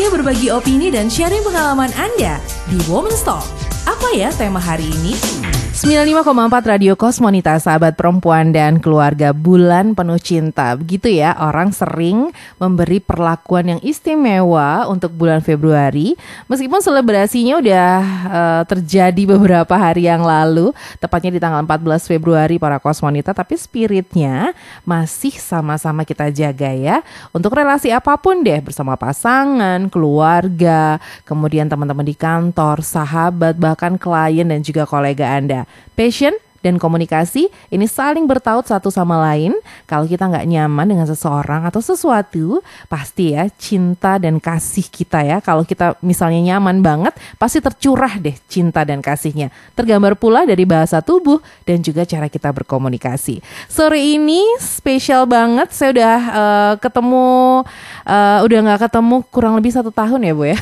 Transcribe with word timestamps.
Saatnya 0.00 0.16
berbagi 0.16 0.48
opini 0.48 0.88
dan 0.88 1.12
sharing 1.12 1.44
pengalaman 1.44 1.92
Anda 1.92 2.40
di 2.72 2.80
Women's 2.88 3.20
Talk. 3.20 3.44
Apa 3.84 4.16
ya 4.16 4.32
tema 4.32 4.56
hari 4.56 4.88
ini? 4.88 5.59
95,4 5.80 6.76
Radio 6.76 6.92
Kosmonita, 6.92 7.56
sahabat 7.56 7.96
perempuan 7.96 8.52
dan 8.52 8.84
keluarga 8.84 9.32
bulan 9.32 9.96
penuh 9.96 10.20
cinta. 10.20 10.76
Begitu 10.76 11.08
ya, 11.08 11.32
orang 11.40 11.72
sering 11.72 12.36
memberi 12.60 13.00
perlakuan 13.00 13.64
yang 13.64 13.80
istimewa 13.80 14.84
untuk 14.92 15.08
bulan 15.16 15.40
Februari. 15.40 16.20
Meskipun 16.52 16.84
selebrasinya 16.84 17.64
udah 17.64 17.92
uh, 18.28 18.62
terjadi 18.68 19.24
beberapa 19.24 19.72
hari 19.72 20.04
yang 20.04 20.20
lalu, 20.20 20.76
tepatnya 21.00 21.32
di 21.32 21.40
tanggal 21.40 21.64
14 21.64 22.12
Februari 22.12 22.60
para 22.60 22.76
Kosmonita, 22.76 23.32
tapi 23.32 23.56
spiritnya 23.56 24.52
masih 24.84 25.32
sama-sama 25.40 26.04
kita 26.04 26.28
jaga 26.28 26.76
ya. 26.76 27.00
Untuk 27.32 27.56
relasi 27.56 27.88
apa 27.88 28.20
pun 28.20 28.44
deh, 28.44 28.60
bersama 28.60 29.00
pasangan, 29.00 29.88
keluarga, 29.88 31.00
kemudian 31.24 31.72
teman-teman 31.72 32.04
di 32.04 32.12
kantor, 32.12 32.84
sahabat, 32.84 33.56
bahkan 33.56 33.96
klien 33.96 34.44
dan 34.44 34.60
juga 34.60 34.84
kolega 34.84 35.40
Anda. 35.40 35.69
patient 35.96 36.36
dan 36.60 36.76
komunikasi 36.76 37.48
ini 37.72 37.86
saling 37.88 38.28
bertaut 38.28 38.68
satu 38.68 38.92
sama 38.92 39.16
lain. 39.32 39.56
Kalau 39.88 40.04
kita 40.04 40.28
nggak 40.28 40.46
nyaman 40.46 40.86
dengan 40.86 41.06
seseorang 41.08 41.64
atau 41.66 41.80
sesuatu, 41.80 42.60
pasti 42.86 43.32
ya 43.32 43.48
cinta 43.56 44.20
dan 44.20 44.36
kasih 44.38 44.84
kita 44.86 45.24
ya. 45.24 45.40
Kalau 45.40 45.64
kita 45.64 45.96
misalnya 46.04 46.54
nyaman 46.54 46.84
banget, 46.84 47.16
pasti 47.40 47.64
tercurah 47.64 48.20
deh 48.20 48.36
cinta 48.46 48.84
dan 48.84 49.00
kasihnya. 49.00 49.48
Tergambar 49.72 50.14
pula 50.20 50.44
dari 50.44 50.68
bahasa 50.68 51.00
tubuh 51.00 51.40
dan 51.64 51.80
juga 51.80 52.04
cara 52.04 52.28
kita 52.28 52.52
berkomunikasi. 52.52 53.40
Sore 53.66 54.00
ini 54.00 54.44
spesial 54.60 55.24
banget. 55.24 55.72
Saya 55.72 55.90
udah 55.96 56.18
uh, 56.20 56.74
ketemu, 56.76 57.28
uh, 58.04 58.38
udah 58.44 58.58
nggak 58.68 58.80
ketemu 58.88 59.16
kurang 59.32 59.56
lebih 59.56 59.72
satu 59.72 59.88
tahun 59.88 60.28
ya 60.28 60.32
bu 60.36 60.44
ya. 60.52 60.58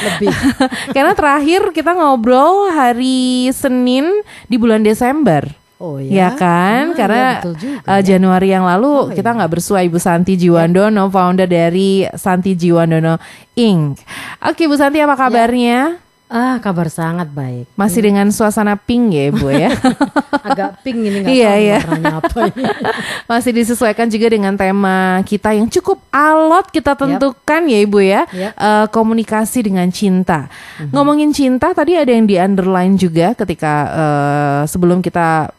lebih. 0.00 0.34
Karena 0.94 1.12
terakhir 1.14 1.60
kita 1.70 1.94
ngobrol 1.94 2.72
hari 2.72 3.52
Senin 3.52 4.08
di 4.48 4.56
bulan 4.56 4.79
bulan 4.80 4.88
Desember. 4.88 5.42
Oh 5.80 5.96
ya, 5.96 6.12
ya 6.12 6.28
kan? 6.36 6.92
Ah, 6.92 6.96
Karena 6.96 7.24
ya, 7.40 7.52
juga, 7.56 7.88
uh, 7.88 8.02
Januari 8.04 8.48
yang 8.52 8.68
lalu 8.68 8.92
oh, 8.92 9.08
kita 9.08 9.32
iya. 9.32 9.36
nggak 9.40 9.48
iya. 9.48 9.56
bersua 9.56 9.78
Ibu 9.80 9.96
Santi 9.96 10.36
Jiwandono, 10.36 11.08
ya. 11.08 11.12
founder 11.12 11.48
dari 11.48 12.04
Santi 12.20 12.52
Jiwandono 12.52 13.16
Inc. 13.56 13.96
Oke, 14.44 14.68
Bu 14.68 14.76
Santi 14.76 15.00
apa 15.00 15.16
kabarnya? 15.16 15.96
Ya. 15.96 16.08
Ah, 16.30 16.62
kabar 16.62 16.86
sangat 16.86 17.26
baik. 17.34 17.66
Masih 17.74 17.98
hmm. 17.98 18.06
dengan 18.06 18.26
suasana 18.30 18.78
pink 18.78 19.10
ya, 19.10 19.34
Bu 19.34 19.50
ya. 19.50 19.74
Agak 20.46 20.78
pink 20.86 21.02
ini 21.02 21.26
nggak 21.26 21.34
iya, 21.34 21.52
iya. 21.58 21.78
apa 21.82 22.54
ini. 22.54 22.62
Masih 23.34 23.50
disesuaikan 23.50 24.06
juga 24.06 24.30
dengan 24.30 24.54
tema 24.54 25.26
kita 25.26 25.50
yang 25.58 25.66
cukup 25.66 25.98
alot 26.14 26.70
kita 26.70 26.94
tentukan 26.94 27.66
yep. 27.66 27.74
ya, 27.74 27.78
Ibu 27.82 27.98
ya. 27.98 28.22
Yep. 28.30 28.52
Uh, 28.54 28.86
komunikasi 28.94 29.66
dengan 29.66 29.90
cinta. 29.90 30.46
Mm-hmm. 30.46 30.94
Ngomongin 30.94 31.34
cinta 31.34 31.74
tadi 31.74 31.98
ada 31.98 32.14
yang 32.14 32.30
di 32.30 32.38
underline 32.38 32.94
juga 32.94 33.34
ketika 33.34 33.74
uh, 33.90 34.62
sebelum 34.70 35.02
kita 35.02 35.50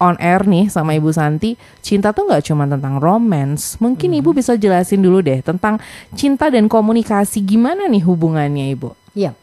on 0.00 0.16
air 0.24 0.40
nih 0.48 0.72
sama 0.72 0.96
Ibu 0.96 1.12
Santi, 1.12 1.52
cinta 1.84 2.16
tuh 2.16 2.32
nggak 2.32 2.48
cuma 2.48 2.64
tentang 2.64 2.96
romance. 2.96 3.76
Mungkin 3.76 4.16
mm-hmm. 4.16 4.24
Ibu 4.24 4.30
bisa 4.32 4.56
jelasin 4.56 5.04
dulu 5.04 5.20
deh 5.20 5.44
tentang 5.44 5.76
cinta 6.16 6.48
dan 6.48 6.64
komunikasi 6.64 7.44
gimana 7.44 7.84
nih 7.92 8.08
hubungannya, 8.08 8.72
Ibu? 8.72 8.96
Iya. 9.12 9.36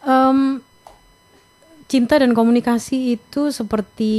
Um, 0.00 0.64
cinta 1.90 2.16
dan 2.22 2.32
komunikasi 2.32 3.18
itu 3.18 3.50
seperti 3.50 4.14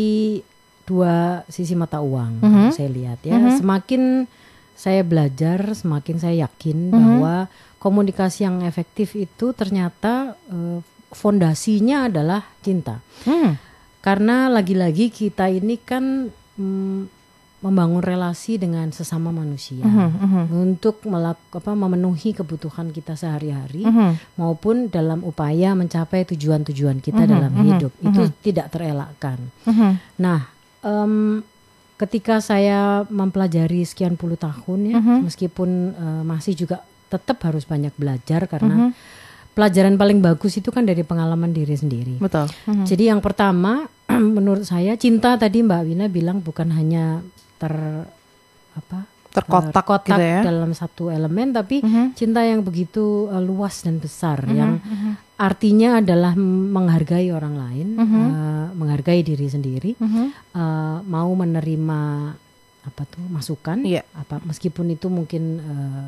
dua 0.83 1.47
sisi 1.47 1.73
mata 1.73 2.03
uang. 2.03 2.43
Mm 2.43 2.49
-hmm. 2.51 2.69
Saya 2.75 2.89
lihat 2.91 3.19
ya. 3.23 3.37
Mm 3.37 3.41
-hmm. 3.41 3.57
Semakin 3.63 4.03
saya 4.75 5.01
belajar, 5.07 5.77
semakin 5.77 6.17
saya 6.19 6.45
yakin 6.49 6.89
mm 6.89 6.91
-hmm. 6.91 6.99
bahwa 6.99 7.35
komunikasi 7.81 8.45
yang 8.45 8.61
efektif 8.67 9.17
itu 9.17 9.55
ternyata 9.57 10.37
uh, 10.51 10.83
fondasinya 11.15 12.11
adalah 12.11 12.45
cinta. 12.61 12.99
Mm. 13.25 13.57
Karena 14.01 14.49
lagi-lagi 14.49 15.13
kita 15.13 15.49
ini 15.49 15.77
kan 15.77 16.29
mm, 16.57 17.20
membangun 17.61 18.01
relasi 18.01 18.57
dengan 18.57 18.89
sesama 18.89 19.29
manusia 19.29 19.85
uh 19.85 20.09
-huh. 20.09 20.49
untuk 20.49 21.05
melak 21.05 21.37
apa 21.53 21.77
memenuhi 21.77 22.33
kebutuhan 22.33 22.89
kita 22.89 23.13
sehari-hari 23.13 23.85
uh 23.85 23.93
-huh. 23.93 24.11
maupun 24.41 24.89
dalam 24.89 25.21
upaya 25.21 25.77
mencapai 25.77 26.25
tujuan-tujuan 26.25 26.97
kita 27.05 27.21
uh 27.21 27.25
-huh, 27.29 27.33
dalam 27.37 27.51
-huh, 27.53 27.65
hidup 27.69 27.93
uh 28.01 28.01
-huh. 28.01 28.09
itu 28.09 28.21
tidak 28.41 28.73
terelakkan. 28.73 29.37
Uh 29.69 29.69
-huh. 29.69 29.93
Nah, 30.17 30.49
um, 30.81 31.45
ketika 32.01 32.41
saya 32.41 33.05
mempelajari 33.13 33.85
sekian 33.85 34.17
puluh 34.17 34.41
tahun 34.41 34.79
ya, 34.89 34.97
uh 34.97 35.01
-huh. 35.05 35.19
meskipun 35.29 35.69
uh, 35.93 36.23
masih 36.25 36.57
juga 36.57 36.81
tetap 37.13 37.45
harus 37.45 37.69
banyak 37.69 37.93
belajar 37.93 38.49
karena 38.49 38.73
uh 38.73 38.81
-huh. 38.89 38.91
pelajaran 39.53 40.01
paling 40.01 40.17
bagus 40.17 40.57
itu 40.57 40.73
kan 40.73 40.81
dari 40.81 41.05
pengalaman 41.05 41.53
diri 41.53 41.77
sendiri. 41.77 42.17
Betul. 42.17 42.49
Uh 42.65 42.73
-huh. 42.73 42.85
Jadi 42.89 43.05
yang 43.05 43.21
pertama 43.21 43.85
menurut 44.37 44.65
saya 44.65 44.97
cinta 44.97 45.37
tadi 45.37 45.61
Mbak 45.61 45.81
Wina 45.85 46.05
bilang 46.09 46.41
bukan 46.41 46.73
hanya 46.73 47.21
ter 47.61 47.73
apa 48.73 49.05
terkotak, 49.31 49.71
terkotak 49.71 50.19
gitu 50.19 50.21
ya? 50.21 50.41
dalam 50.43 50.71
satu 50.75 51.07
elemen 51.07 51.55
tapi 51.55 51.79
uh 51.79 51.87
-huh. 51.87 52.07
cinta 52.13 52.43
yang 52.43 52.61
begitu 52.61 53.31
uh, 53.31 53.39
luas 53.39 53.81
dan 53.87 53.97
besar 53.97 54.43
uh 54.43 54.47
-huh. 54.49 54.57
yang 54.59 54.71
uh 54.83 54.91
-huh. 54.91 55.13
artinya 55.39 56.03
adalah 56.03 56.35
menghargai 56.35 57.31
orang 57.31 57.55
lain 57.55 57.87
uh 57.95 58.03
-huh. 58.03 58.15
uh, 58.19 58.67
menghargai 58.75 59.23
diri 59.23 59.47
sendiri 59.47 59.95
uh 59.97 60.03
-huh. 60.03 60.27
uh, 60.51 60.97
mau 61.07 61.31
menerima 61.31 62.01
apa 62.81 63.01
tuh 63.05 63.23
masukan 63.29 63.77
yeah. 63.85 64.03
apa 64.17 64.41
meskipun 64.43 64.89
itu 64.91 65.07
mungkin 65.07 65.43
uh, 65.63 66.05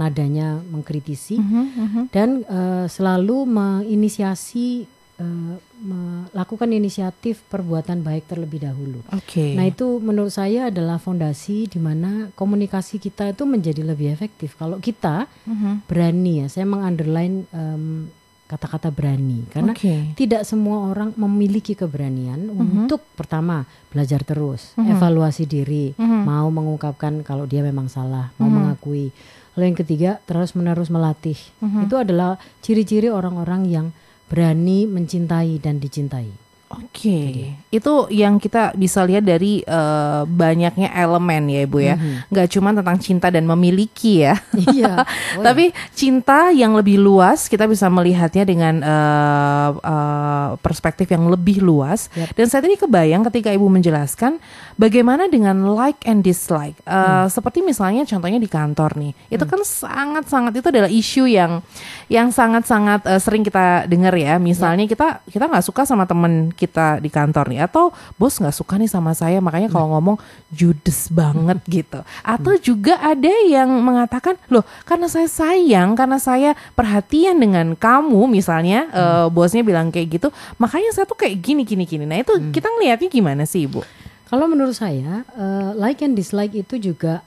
nadanya 0.00 0.56
mengkritisi 0.72 1.36
uh. 1.36 1.44
Uh 1.44 1.68
-huh. 1.68 2.04
dan 2.08 2.46
uh, 2.48 2.88
selalu 2.88 3.44
menginisiasi 3.44 4.88
uh, 5.22 5.54
melakukan 5.82 6.68
inisiatif 6.74 7.46
perbuatan 7.46 8.02
baik 8.02 8.26
terlebih 8.26 8.66
dahulu. 8.66 9.00
Oke. 9.14 9.30
Okay. 9.30 9.52
Nah 9.54 9.70
itu 9.70 10.02
menurut 10.02 10.34
saya 10.34 10.68
adalah 10.68 10.98
fondasi 10.98 11.70
di 11.70 11.78
mana 11.78 12.34
komunikasi 12.34 12.98
kita 12.98 13.30
itu 13.30 13.46
menjadi 13.46 13.86
lebih 13.86 14.10
efektif 14.10 14.58
kalau 14.58 14.82
kita 14.82 15.30
uh-huh. 15.46 15.82
berani 15.86 16.42
ya. 16.42 16.46
Saya 16.50 16.66
mengunderline 16.66 17.46
um, 17.54 18.10
kata-kata 18.52 18.92
berani 18.92 19.48
karena 19.48 19.72
okay. 19.72 20.12
tidak 20.12 20.44
semua 20.44 20.92
orang 20.92 21.16
memiliki 21.16 21.72
keberanian 21.72 22.52
uh-huh. 22.52 22.84
untuk 22.84 23.00
pertama 23.16 23.64
belajar 23.88 24.20
terus, 24.28 24.76
uh-huh. 24.76 24.92
evaluasi 24.92 25.48
diri, 25.48 25.96
uh-huh. 25.96 26.22
mau 26.28 26.52
mengungkapkan 26.52 27.24
kalau 27.24 27.48
dia 27.48 27.64
memang 27.64 27.88
salah, 27.88 28.28
mau 28.36 28.52
uh-huh. 28.52 28.76
mengakui. 28.76 29.08
Lalu 29.56 29.64
yang 29.72 29.78
ketiga 29.80 30.10
terus 30.28 30.52
menerus 30.52 30.92
melatih. 30.92 31.36
Uh-huh. 31.64 31.88
Itu 31.88 31.96
adalah 31.96 32.36
ciri-ciri 32.60 33.08
orang-orang 33.08 33.64
yang 33.68 33.86
berani 34.32 34.88
mencintai 34.88 35.60
dan 35.60 35.76
dicintai. 35.76 36.41
Oke, 36.72 36.88
okay. 36.88 37.32
itu 37.68 37.92
yang 38.08 38.40
kita 38.40 38.72
bisa 38.72 39.04
lihat 39.04 39.28
dari 39.28 39.60
uh, 39.68 40.24
banyaknya 40.24 40.88
elemen 40.88 41.44
ya 41.52 41.60
ibu 41.68 41.84
ya, 41.84 42.00
mm-hmm. 42.00 42.32
nggak 42.32 42.48
cuma 42.48 42.72
tentang 42.72 42.96
cinta 42.96 43.28
dan 43.28 43.44
memiliki 43.44 44.24
ya, 44.24 44.40
iya. 44.72 45.04
Oh, 45.36 45.44
tapi 45.44 45.76
cinta 45.92 46.48
yang 46.48 46.72
lebih 46.72 46.96
luas 46.96 47.44
kita 47.52 47.68
bisa 47.68 47.92
melihatnya 47.92 48.48
dengan 48.48 48.80
uh, 48.80 49.68
uh, 49.84 50.48
perspektif 50.64 51.12
yang 51.12 51.28
lebih 51.28 51.60
luas. 51.60 52.08
Yep. 52.16 52.40
Dan 52.40 52.46
saya 52.48 52.60
tadi 52.64 52.80
kebayang 52.80 53.28
ketika 53.28 53.52
ibu 53.52 53.68
menjelaskan 53.68 54.40
bagaimana 54.80 55.28
dengan 55.28 55.76
like 55.76 56.00
and 56.08 56.24
dislike, 56.24 56.80
uh, 56.88 57.28
hmm. 57.28 57.36
seperti 57.36 57.60
misalnya 57.60 58.08
contohnya 58.08 58.40
di 58.40 58.48
kantor 58.48 58.96
nih, 58.96 59.12
itu 59.28 59.44
hmm. 59.44 59.52
kan 59.52 59.60
sangat-sangat 59.60 60.52
itu 60.56 60.68
adalah 60.72 60.88
isu 60.88 61.28
yang 61.28 61.60
yang 62.08 62.32
sangat-sangat 62.32 63.04
uh, 63.04 63.20
sering 63.20 63.44
kita 63.44 63.84
dengar 63.84 64.16
ya, 64.16 64.40
misalnya 64.40 64.88
yep. 64.88 64.96
kita 64.96 65.08
kita 65.28 65.44
nggak 65.52 65.64
suka 65.68 65.84
sama 65.84 66.08
temen 66.08 66.48
kita 66.62 67.02
di 67.02 67.10
kantor 67.10 67.50
nih 67.50 67.66
atau 67.66 67.90
bos 68.14 68.38
nggak 68.38 68.54
suka 68.54 68.78
nih 68.78 68.86
sama 68.86 69.10
saya 69.18 69.42
makanya 69.42 69.66
kalau 69.66 69.90
hmm. 69.90 69.94
ngomong 69.98 70.16
judes 70.54 71.10
banget 71.10 71.58
hmm. 71.58 71.70
gitu 71.74 72.00
atau 72.22 72.52
juga 72.62 73.02
ada 73.02 73.32
yang 73.50 73.66
mengatakan 73.82 74.38
loh 74.46 74.62
karena 74.86 75.10
saya 75.10 75.26
sayang 75.26 75.98
karena 75.98 76.22
saya 76.22 76.54
perhatian 76.78 77.42
dengan 77.42 77.74
kamu 77.74 78.30
misalnya 78.30 78.86
hmm. 78.86 78.94
uh, 78.94 79.26
bosnya 79.34 79.66
bilang 79.66 79.90
kayak 79.90 80.22
gitu 80.22 80.28
makanya 80.62 80.94
saya 80.94 81.04
tuh 81.10 81.18
kayak 81.18 81.42
gini 81.42 81.66
gini 81.66 81.82
gini 81.82 82.06
nah 82.06 82.22
itu 82.22 82.30
hmm. 82.30 82.54
kita 82.54 82.70
ngelihatnya 82.70 83.08
gimana 83.10 83.42
sih 83.42 83.66
ibu 83.66 83.82
kalau 84.30 84.46
menurut 84.46 84.72
saya 84.72 85.26
uh, 85.34 85.74
like 85.74 86.00
and 86.00 86.14
dislike 86.14 86.54
itu 86.54 86.78
juga 86.78 87.20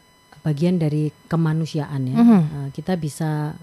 bagian 0.45 0.77
dari 0.77 1.09
kemanusiaan 1.25 2.05
ya. 2.05 2.17
Mm 2.21 2.25
-hmm. 2.25 2.41
uh, 2.41 2.67
kita 2.69 2.93
bisa 2.93 3.57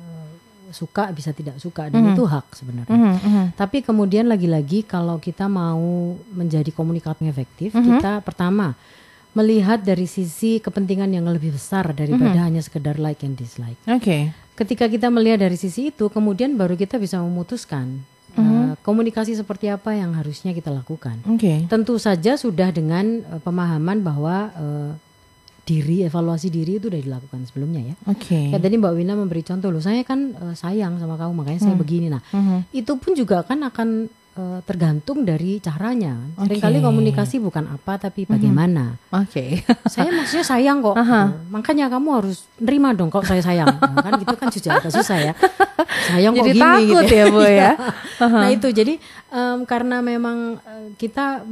suka 0.73 1.09
bisa 1.15 1.31
tidak 1.33 1.57
suka 1.61 1.89
dan 1.89 2.03
mm 2.03 2.07
-hmm. 2.09 2.15
itu 2.17 2.25
hak 2.29 2.47
sebenarnya. 2.57 2.97
Mm 2.97 3.17
-hmm. 3.17 3.45
Tapi 3.57 3.85
kemudian 3.85 4.27
lagi-lagi 4.27 4.85
kalau 4.85 5.17
kita 5.23 5.47
mau 5.47 6.17
menjadi 6.33 6.69
komunikator 6.73 7.25
efektif, 7.29 7.73
mm 7.73 7.79
-hmm. 7.79 7.89
kita 7.97 8.13
pertama 8.21 8.75
melihat 9.33 9.81
dari 9.81 10.05
sisi 10.05 10.61
kepentingan 10.61 11.09
yang 11.09 11.25
lebih 11.25 11.57
besar 11.57 11.97
daripada 11.97 12.37
mm 12.37 12.37
-hmm. 12.37 12.47
hanya 12.53 12.61
sekedar 12.61 13.01
like 13.01 13.25
and 13.25 13.37
dislike. 13.37 13.81
Oke. 13.89 14.01
Okay. 14.01 14.23
Ketika 14.53 14.85
kita 14.85 15.09
melihat 15.09 15.41
dari 15.41 15.57
sisi 15.57 15.89
itu, 15.89 16.13
kemudian 16.13 16.61
baru 16.61 16.77
kita 16.77 17.01
bisa 17.01 17.17
memutuskan 17.25 18.05
mm 18.37 18.37
-hmm. 18.37 18.45
uh, 18.45 18.75
komunikasi 18.85 19.33
seperti 19.33 19.73
apa 19.73 19.97
yang 19.97 20.13
harusnya 20.13 20.53
kita 20.53 20.69
lakukan. 20.69 21.25
Okay. 21.37 21.65
Tentu 21.69 21.97
saja 21.97 22.37
sudah 22.37 22.69
dengan 22.69 23.25
uh, 23.33 23.41
pemahaman 23.41 24.05
bahwa 24.05 24.53
uh, 24.53 24.93
diri, 25.63 26.03
evaluasi 26.03 26.51
diri 26.51 26.77
itu 26.77 26.91
udah 26.91 26.99
dilakukan 26.99 27.47
sebelumnya 27.47 27.83
ya. 27.83 27.95
Oke. 28.11 28.51
Kayak 28.51 28.63
tadi 28.63 28.75
Mbak 28.77 28.93
Wina 28.93 29.15
memberi 29.15 29.43
contoh 29.43 29.71
loh, 29.71 29.79
saya 29.79 30.03
kan 30.03 30.35
uh, 30.35 30.55
sayang 30.55 30.99
sama 30.99 31.15
kamu 31.15 31.33
makanya 31.33 31.61
saya 31.63 31.77
begini. 31.77 32.11
Nah, 32.11 32.19
Mhm. 32.31 32.67
itu 32.75 32.93
pun 32.99 33.15
juga 33.15 33.47
kan 33.47 33.63
akan 33.63 34.11
uh, 34.35 34.59
tergantung 34.65 35.23
dari 35.23 35.63
caranya. 35.63 36.19
Oke. 36.35 36.59
Seringkali 36.59 36.83
komunikasi 36.83 37.39
bukan 37.39 37.71
apa 37.71 37.95
tapi 37.97 38.27
bagaimana. 38.27 38.99
Oke. 39.15 39.63
saya 39.93 40.11
maksudnya 40.11 40.43
sayang 40.43 40.83
kok. 40.83 40.99
Gitu. 40.99 41.31
Makanya 41.49 41.87
kamu 41.87 42.09
harus 42.11 42.43
nerima 42.59 42.91
dong 42.91 43.09
kalau 43.09 43.23
saya 43.23 43.41
sayang. 43.41 43.71
Nah, 43.71 44.03
kan 44.03 44.13
gitu 44.19 44.35
kan 44.35 44.49
juga 44.51 44.69
agak 44.83 44.93
susah 44.93 45.19
ya. 45.21 45.33
Sayang 46.11 46.33
kok 46.35 46.47
Jadi 46.49 46.59
gini 46.59 46.65
takut 46.65 47.03
gitu 47.07 47.15
ya, 47.15 47.25
Bu, 47.31 47.41
ya? 47.45 47.71
nah 48.43 48.49
itu 48.51 48.67
jadi 48.67 48.95
em, 49.31 49.59
karena 49.63 50.03
memang 50.03 50.59
eh, 50.59 50.87
kita 50.99 51.47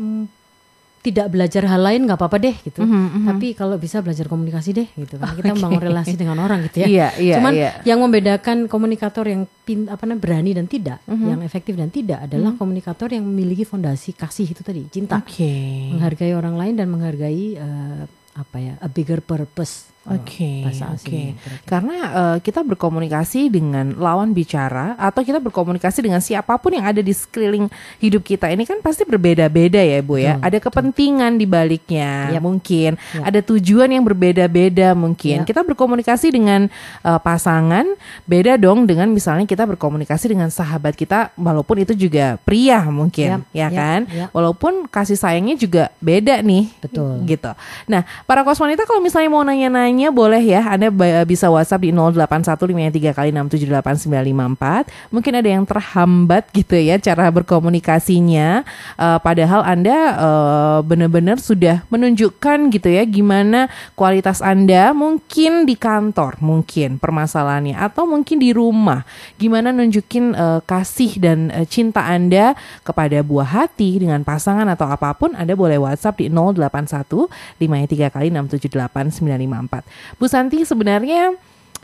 tidak 1.01 1.33
belajar 1.33 1.65
hal 1.65 1.81
lain 1.81 2.05
nggak 2.05 2.21
apa-apa 2.21 2.37
deh 2.37 2.57
gitu. 2.61 2.85
Mhm, 2.85 3.25
mhm. 3.25 3.27
Tapi 3.33 3.47
kalau 3.57 3.81
bisa 3.81 4.05
belajar 4.05 4.29
komunikasi 4.29 4.71
deh 4.77 4.89
gitu 5.01 5.17
kan. 5.17 5.33
Kita 5.33 5.53
membangun 5.57 5.81
relasi 5.81 6.15
dengan 6.15 6.37
orang 6.45 6.69
gitu 6.69 6.85
ya. 6.85 6.87
Iya, 6.87 7.09
iya, 7.17 7.35
Cuman 7.41 7.53
iya. 7.57 7.71
yang 7.89 8.05
membedakan 8.05 8.69
komunikator 8.69 9.25
yang 9.25 9.49
pin, 9.65 9.89
apa 9.89 10.05
namanya 10.05 10.21
berani 10.21 10.51
dan 10.53 10.69
tidak, 10.69 11.01
Mhm. 11.09 11.27
yang 11.27 11.41
efektif 11.41 11.73
dan 11.75 11.89
tidak 11.89 12.29
adalah 12.29 12.53
komunikator 12.55 13.09
yang 13.09 13.25
memiliki 13.25 13.65
fondasi 13.65 14.13
kasih 14.13 14.53
itu 14.53 14.61
tadi, 14.61 14.85
cinta. 14.93 15.25
Oke. 15.25 15.89
Menghargai 15.97 16.37
orang 16.37 16.61
lain 16.61 16.75
dan 16.77 16.87
menghargai 16.93 17.45
eh, 17.57 18.03
apa 18.37 18.57
ya, 18.61 18.77
a 18.79 18.87
bigger 18.87 19.25
purpose. 19.25 19.90
Kalau 20.01 20.17
Oke, 20.17 20.65
bahasa 20.65 20.89
oke. 20.89 20.97
asing 20.97 21.37
kira-kira. 21.37 21.57
Karena 21.69 21.97
eh, 22.09 22.37
kita 22.41 22.65
berkomunikasi 22.65 23.53
dengan 23.53 23.93
lawan 24.01 24.33
bicara 24.33 24.97
atau 24.97 25.21
kita 25.21 25.45
berkomunikasi 25.45 26.01
dengan 26.01 26.25
siapa 26.25 26.57
pun 26.57 26.73
yang 26.73 26.89
ada 26.89 27.05
di 27.05 27.13
sekeliling 27.13 27.69
hidup 28.01 28.25
kita 28.25 28.49
ini 28.49 28.65
kan 28.65 28.81
pasti 28.81 29.05
berbeda-beda 29.05 29.77
ya, 29.77 30.01
Bu 30.01 30.17
ya. 30.17 30.41
Betul, 30.41 30.49
ada 30.49 30.59
kepentingan 30.65 31.37
di 31.37 31.45
baliknya, 31.45 32.33
Yap. 32.33 32.41
mungkin 32.41 32.97
Yap. 32.97 33.29
ada 33.29 33.41
tujuan 33.45 33.93
yang 33.93 34.01
berbeda-beda 34.01 34.97
mungkin. 34.97 35.45
Yap. 35.45 35.49
Kita 35.53 35.61
berkomunikasi 35.69 36.33
dengan 36.33 36.73
eh, 37.05 37.21
pasangan 37.21 37.85
beda 38.25 38.57
dong 38.57 38.89
dengan 38.89 39.13
misalnya 39.13 39.45
kita 39.45 39.69
berkomunikasi 39.69 40.33
dengan 40.33 40.49
sahabat 40.49 40.97
kita 40.97 41.37
walaupun 41.37 41.85
itu 41.85 41.93
juga 41.93 42.41
pria 42.41 42.89
mungkin, 42.89 43.45
Yap, 43.45 43.53
ya 43.53 43.69
yap, 43.69 43.77
kan? 43.77 44.01
yap. 44.09 44.29
Walaupun 44.33 44.89
kasih 44.89 45.21
sayangnya 45.21 45.61
juga 45.61 45.93
beda 46.01 46.41
nih. 46.41 46.73
Betul. 46.81 47.21
Gitu. 47.29 47.53
Nah, 47.85 48.09
para 48.25 48.49
kosmonita 48.49 48.89
kalau 48.89 49.05
misalnya 49.05 49.29
mau 49.29 49.45
nanya-nanya 49.45 49.90
boleh 50.15 50.43
ya, 50.45 50.63
Anda 50.77 50.93
bisa 51.27 51.51
WhatsApp 51.51 51.83
di 51.83 51.91
081553 51.91 53.17
kali 53.17 53.31
6789954. 53.35 55.11
Mungkin 55.11 55.33
ada 55.35 55.49
yang 55.49 55.65
terhambat 55.67 56.53
gitu 56.55 56.79
ya 56.79 57.01
cara 57.03 57.27
berkomunikasinya. 57.33 58.63
Eh, 59.01 59.19
padahal 59.25 59.67
Anda 59.67 59.97
eh, 60.15 60.79
benar-benar 60.87 61.43
sudah 61.43 61.83
menunjukkan 61.91 62.71
gitu 62.71 62.89
ya 62.93 63.03
gimana 63.03 63.67
kualitas 63.99 64.39
Anda 64.45 64.95
mungkin 64.95 65.67
di 65.67 65.75
kantor 65.75 66.39
mungkin 66.45 67.01
permasalahannya 67.01 67.75
atau 67.75 68.07
mungkin 68.07 68.39
di 68.39 68.55
rumah. 68.55 69.03
Gimana 69.41 69.75
nunjukin 69.75 70.37
eh, 70.37 70.61
kasih 70.63 71.19
dan 71.19 71.51
eh, 71.51 71.67
cinta 71.67 72.07
Anda 72.07 72.55
kepada 72.85 73.25
buah 73.25 73.67
hati 73.67 74.03
dengan 74.03 74.23
pasangan 74.23 74.69
atau 74.69 74.87
apa 74.87 75.17
pun 75.17 75.33
Anda 75.35 75.57
boleh 75.57 75.81
WhatsApp 75.81 76.21
di 76.21 76.29
081 76.29 77.29
53 77.59 78.15
kali 78.15 78.29
678 78.31 79.21
954. 79.21 79.80
Bu 80.17 80.27
Santi 80.31 80.63
sebenarnya 80.63 81.35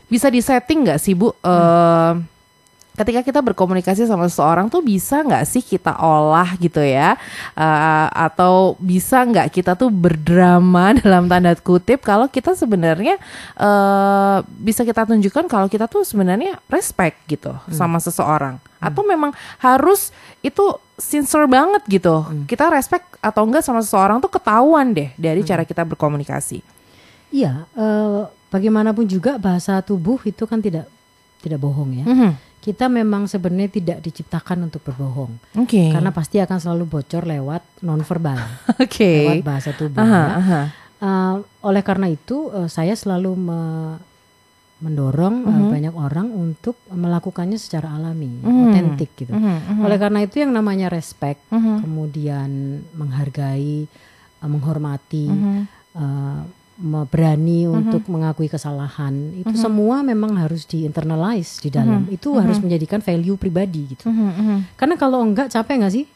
bisa 0.07 0.31
disetting 0.31 0.87
nggak 0.87 1.01
sih 1.03 1.19
Bu? 1.19 1.35
Eh, 1.43 2.13
ketika 2.97 3.21
kita 3.21 3.41
berkomunikasi 3.45 4.09
sama 4.09 4.25
seseorang 4.25 4.73
tuh 4.73 4.81
bisa 4.81 5.21
nggak 5.21 5.45
sih 5.45 5.61
kita 5.61 5.99
olah 6.01 6.57
gitu 6.57 6.81
ya? 6.81 7.19
Eh, 7.53 8.09
atau 8.15 8.79
bisa 8.81 9.21
nggak 9.27 9.53
kita 9.53 9.77
tuh 9.77 9.93
berdrama 9.93 10.95
dalam 11.03 11.29
tanda 11.29 11.53
kutip 11.59 12.01
kalau 12.07 12.31
kita 12.31 12.57
sebenarnya 12.57 13.19
eh 13.59 14.39
bisa 14.63 14.87
kita 14.87 15.05
tunjukkan 15.05 15.45
kalau 15.51 15.69
kita 15.69 15.91
tuh 15.91 16.07
sebenarnya 16.07 16.57
respect 16.71 17.21
gitu 17.29 17.53
sama 17.69 17.99
seseorang? 18.01 18.63
Atau 18.81 19.03
memang 19.03 19.35
harus 19.59 20.15
itu 20.47 20.79
sincere 20.97 21.51
banget 21.51 21.83
gitu? 21.91 22.23
Kita 22.47 22.71
respect 22.71 23.19
atau 23.19 23.43
enggak 23.43 23.67
sama 23.67 23.83
seseorang 23.83 24.23
tuh 24.23 24.31
ketahuan 24.31 24.95
deh 24.95 25.11
dari 25.19 25.43
cara 25.43 25.67
kita 25.67 25.83
berkomunikasi 25.83 26.76
Iya, 27.29 27.67
eh, 27.69 28.21
bagaimanapun 28.49 29.05
juga 29.05 29.37
bahasa 29.37 29.79
tubuh 29.81 30.19
itu 30.23 30.45
kan 30.45 30.59
tidak 30.59 30.87
tidak 31.41 31.59
bohong 31.59 31.91
ya. 31.95 32.07
Mhm. 32.07 32.33
Kita 32.59 32.91
memang 32.91 33.27
sebenarnya 33.27 33.71
tidak 33.71 33.99
diciptakan 34.01 34.67
untuk 34.67 34.83
berbohong. 34.83 35.39
oke 35.55 35.83
Karena 35.89 36.11
pasti 36.11 36.39
akan 36.39 36.59
selalu 36.59 36.85
bocor 36.85 37.23
lewat 37.23 37.63
nonverbal, 37.81 38.39
oke 38.83 39.13
lewat 39.23 39.47
bahasa 39.47 39.71
tubuh. 39.71 39.99
Aha, 39.99 40.11
ya. 40.17 40.27
aha. 40.35 40.61
Eh, 40.97 41.35
oleh 41.63 41.83
karena 41.83 42.09
itu 42.09 42.51
eh, 42.51 42.67
saya 42.67 42.95
selalu 42.95 43.37
me- 43.37 43.99
mendorong 44.77 45.37
eh, 45.43 45.57
Mhm. 45.57 45.69
banyak 45.71 45.95
orang 45.95 46.29
untuk 46.29 46.77
melakukannya 46.87 47.57
secara 47.57 47.95
alami, 47.95 48.29
Mhm. 48.41 48.61
otentik 48.67 49.11
gitu. 49.17 49.33
Mhm, 49.33 49.57
mhm. 49.73 49.83
Oleh 49.83 49.97
karena 49.97 50.21
itu 50.21 50.37
yang 50.39 50.53
namanya 50.53 50.89
respect, 50.89 51.41
Mhm. 51.49 51.81
kemudian 51.81 52.51
menghargai, 52.93 53.87
eh, 54.37 54.49
menghormati, 54.49 55.27
me- 55.97 56.45
berani 56.79 57.65
untuk 57.65 58.05
mengakui 58.07 58.47
kesalahan, 58.47 59.13
itu 59.35 59.57
semua 59.57 60.01
memang 60.01 60.37
harus 60.37 60.63
di 60.63 60.85
internalize 60.85 61.57
di 61.59 61.69
dalam. 61.69 62.05
Itu 62.07 62.37
harus 62.37 62.61
menjadikan 62.61 63.01
value 63.01 63.35
pribadi 63.35 63.97
gitu. 63.97 64.07
Mhm, 64.07 64.29
mhm. 64.31 64.59
Karena 64.75 64.95
kalau 64.95 65.21
enggak 65.21 65.49
capek 65.49 65.81
nggak 65.81 65.95
sih 65.95 66.07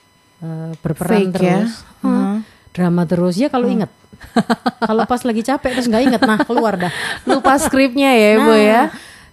Eh, 0.41 0.73
berperan 0.81 1.29
Fake 1.29 1.37
ya. 1.37 1.61
terus, 1.61 1.85
Hah, 2.01 2.41
drama 2.73 3.05
terus 3.05 3.37
ya 3.37 3.53
kalau 3.53 3.69
ingat. 3.69 3.93
kalau 4.89 5.05
pas 5.05 5.21
lagi 5.21 5.41
capek 5.41 5.71
terus 5.77 5.85
nggak 5.85 6.05
inget, 6.07 6.23
nah 6.25 6.41
keluar 6.41 6.81
dah. 6.81 6.93
lupa 7.25 7.56
skripnya 7.56 8.09
ya 8.13 8.41
Bu 8.41 8.53
ya 8.53 8.81
Nah, 8.89 8.89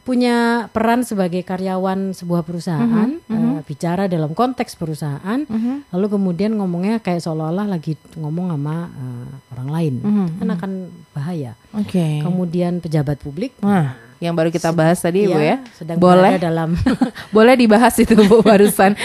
punya 0.07 0.37
peran 0.69 1.03
sebagai 1.03 1.43
karyawan 1.43 2.15
sebuah 2.15 2.41
perusahaan, 2.41 3.19
eh, 3.19 3.59
bicara 3.61 4.07
dalam 4.07 4.31
konteks 4.31 4.73
perusahaan, 4.73 5.43
lalu 5.89 6.07
kemudian 6.07 6.55
ngomongnya 6.55 6.97
kayak 6.97 7.19
seolah-olah 7.19 7.67
lagi 7.67 7.99
ngomong 8.13 8.47
sama 8.49 8.87
eh, 8.87 9.27
orang 9.51 9.69
lain, 9.69 9.93
kan 10.33 10.47
akan 10.49 10.71
bahaya. 11.11 11.51
oke. 11.71 12.23
Kemudian 12.23 12.79
pejabat 12.79 13.19
publik, 13.19 13.51
Nah, 13.59 13.99
yang 14.17 14.31
baru 14.31 14.47
kita 14.47 14.71
bahas 14.71 14.97
tadi 14.97 15.27
Bu 15.27 15.35
ya. 15.35 15.59
sedang 15.75 15.99
Boleh. 15.99 16.33
berada 16.33 16.47
dalam 16.47 16.69
boleh 17.35 17.53
dibahas 17.53 17.93
itu 17.97 18.15
Bu 18.15 18.39
barusan. 18.47 18.95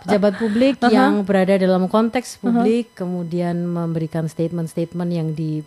pejabat 0.00 0.34
publik 0.36 0.78
yang 0.86 1.20
berada 1.22 1.54
dalam 1.54 1.84
konteks 1.86 2.38
publik, 2.38 2.94
kemudian 2.94 3.58
memberikan 3.60 4.24
statement-statement 4.24 5.10
yang 5.10 5.28
di 5.32 5.60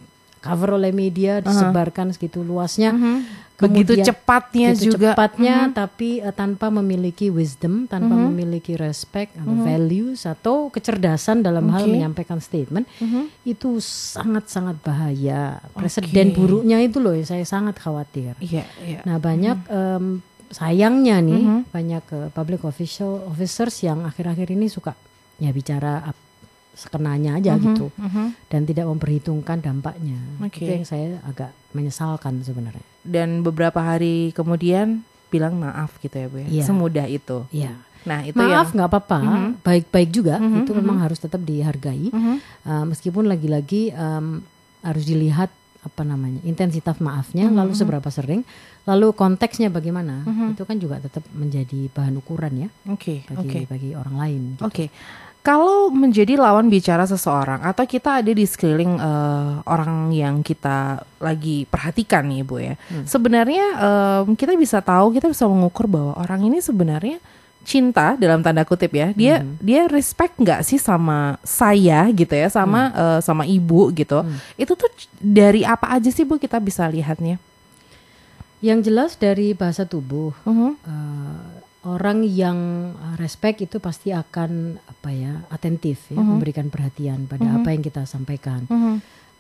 cover 0.46 0.70
oleh 0.74 0.92
media, 0.92 1.42
disebarkan 1.42 2.14
segitu 2.14 2.40
luasnya. 2.42 2.94
Begitu 3.56 3.96
Kemudian- 3.96 4.04
cepatnya 4.06 4.68
begitu 4.70 4.86
juga. 4.92 5.16
cepatnya 5.16 5.56
tapi 5.72 6.20
eh, 6.20 6.36
tanpa 6.36 6.68
memiliki 6.68 7.32
wisdom 7.32 7.88
tanpa 7.88 8.12
memiliki 8.14 8.76
respect 8.76 9.32
atau 9.34 9.56
values 9.58 10.28
atau 10.28 10.68
kecerdasan 10.68 11.40
dalam 11.40 11.72
hal 11.72 11.88
Oke. 11.88 11.96
menyampaikan 11.96 12.38
statement 12.38 12.84
itu 13.44 13.80
sangat 13.80 14.52
sangat 14.52 14.76
bahaya. 14.82 15.64
Presiden 15.72 16.36
buruknya 16.36 16.84
itu 16.84 17.00
loh 17.00 17.16
saya 17.24 17.48
sangat 17.48 17.80
khawatir. 17.80 18.36
Iya, 18.38 18.68
iya. 18.84 19.00
nah 19.04 19.18
banyak 19.18 19.56
em, 19.66 20.20
sayangnya 20.52 21.24
nih 21.24 21.44
banyak 21.66 22.04
eh, 22.12 22.28
public 22.30 22.60
official 22.62 23.24
officers 23.26 23.80
yang 23.80 24.04
akhir-akhir 24.04 24.52
ini 24.52 24.68
suka 24.68 25.00
ya 25.36 25.56
bicara 25.56 26.04
sekenanya 26.76 27.40
aja 27.40 27.56
gitu 27.56 27.88
dan 28.48 28.62
tidak 28.64 28.86
memperhitungkan 28.86 29.64
dampaknya 29.64 30.20
Oke. 30.44 30.60
itu 30.60 30.72
yang 30.76 30.84
saya 30.84 31.24
agak 31.24 31.56
menyesalkan 31.72 32.44
sebenarnya 32.44 32.84
Dan 33.00 33.42
beberapa 33.42 33.80
hari 33.80 34.30
kemudian 34.32 35.02
bilang 35.28 35.56
maaf 35.56 35.96
gitu 36.00 36.16
ya 36.16 36.28
Bu 36.28 36.38
ya. 36.42 36.48
Iya. 36.48 36.64
Semudah 36.64 37.06
itu. 37.08 37.38
Iya. 37.50 37.74
Nah, 38.06 38.22
itu 38.22 38.38
Maaf 38.38 38.70
yang 38.70 38.78
nggak 38.78 38.90
apa-apa, 38.92 39.20
baik-baik 39.62 40.10
juga. 40.14 40.38
Mhm, 40.38 40.62
Itu 40.62 40.72
memang 40.74 41.02
harus 41.02 41.18
tetap 41.18 41.42
dihargai. 41.42 42.14
Mhm. 42.14 42.36
Uh, 42.62 42.86
meskipun 42.86 43.26
lagi-lagi 43.26 43.90
um, 43.92 44.46
harus 44.80 45.04
dilihat 45.04 45.50
apa 45.82 46.02
namanya 46.02 46.38
intensitas 46.42 46.98
maafnya, 46.98 47.50
Mhm, 47.50 47.58
lalu 47.58 47.74
seberapa 47.74 48.10
sering, 48.10 48.42
lalu 48.86 49.10
konteksnya 49.12 49.70
bagaimana. 49.70 50.22
Itu 50.54 50.66
kan 50.66 50.78
juga 50.78 50.98
tetap 50.98 51.26
menjadi 51.30 51.90
bahan 51.90 52.16
ukuran 52.16 52.54
ya 52.58 52.70
Oke, 52.90 53.22
bagi 53.26 53.50
oke. 53.50 53.60
bagi 53.70 53.90
orang 53.94 54.16
lain. 54.16 54.42
gitu. 54.54 54.64
Oke. 54.66 54.86
Kalau 55.46 55.94
menjadi 55.94 56.42
lawan 56.42 56.74
bicara 56.74 57.06
seseorang 57.06 57.62
atau 57.62 57.86
kita 57.86 58.18
ada 58.18 58.32
di 58.34 58.42
sekeliling 58.50 58.98
eh, 58.98 59.52
orang 59.70 60.10
yang 60.10 60.42
kita 60.42 61.06
lagi 61.22 61.70
perhatikan 61.70 62.26
nih 62.26 62.42
Bu 62.42 62.58
ya. 62.58 62.74
Sebenarnya 63.06 63.66
em, 63.78 64.34
kita 64.34 64.58
bisa 64.58 64.82
tahu, 64.82 65.14
kita 65.14 65.30
bisa 65.30 65.46
mengukur 65.46 65.86
bahwa 65.86 66.18
orang 66.18 66.50
ini 66.50 66.66
sebenarnya 66.66 67.22
cinta 67.62 68.18
dalam 68.18 68.42
tanda 68.42 68.66
kutip 68.66 68.90
ya. 68.90 69.14
Dia 69.14 69.46
dia 69.62 69.86
respect 69.86 70.34
nggak 70.42 70.66
sih 70.66 70.82
sama 70.82 71.38
saya 71.46 72.10
gitu 72.10 72.34
ya, 72.34 72.50
sama 72.50 72.90
eh, 72.90 73.20
sama 73.22 73.46
ibu 73.46 73.94
gitu. 73.94 74.26
Itu 74.58 74.74
tuh 74.74 74.90
dari 75.22 75.62
apa 75.62 75.94
aja 75.94 76.10
sih 76.10 76.26
Bu 76.26 76.42
kita 76.42 76.58
bisa 76.58 76.90
lihatnya? 76.90 77.38
Yang 78.66 78.80
jelas 78.90 79.12
dari 79.14 79.54
bahasa 79.54 79.86
tubuh, 79.86 80.34
Mhm. 80.42 80.70
uh, 80.90 81.65
orang 81.86 82.26
yang 82.26 82.58
uh, 82.92 83.16
respect 83.16 83.62
itu 83.62 83.78
pasti 83.78 84.10
akan 84.10 84.82
apa 84.82 85.10
ya 85.10 85.46
atentif 85.48 86.10
ya, 86.10 86.18
memberikan 86.18 86.68
perhatian 86.68 87.26
pada 87.26 87.46
apa 87.54 87.70
yang 87.70 87.80
kita 87.80 88.04
sampaikan. 88.04 88.66
Mhm. 88.66 88.96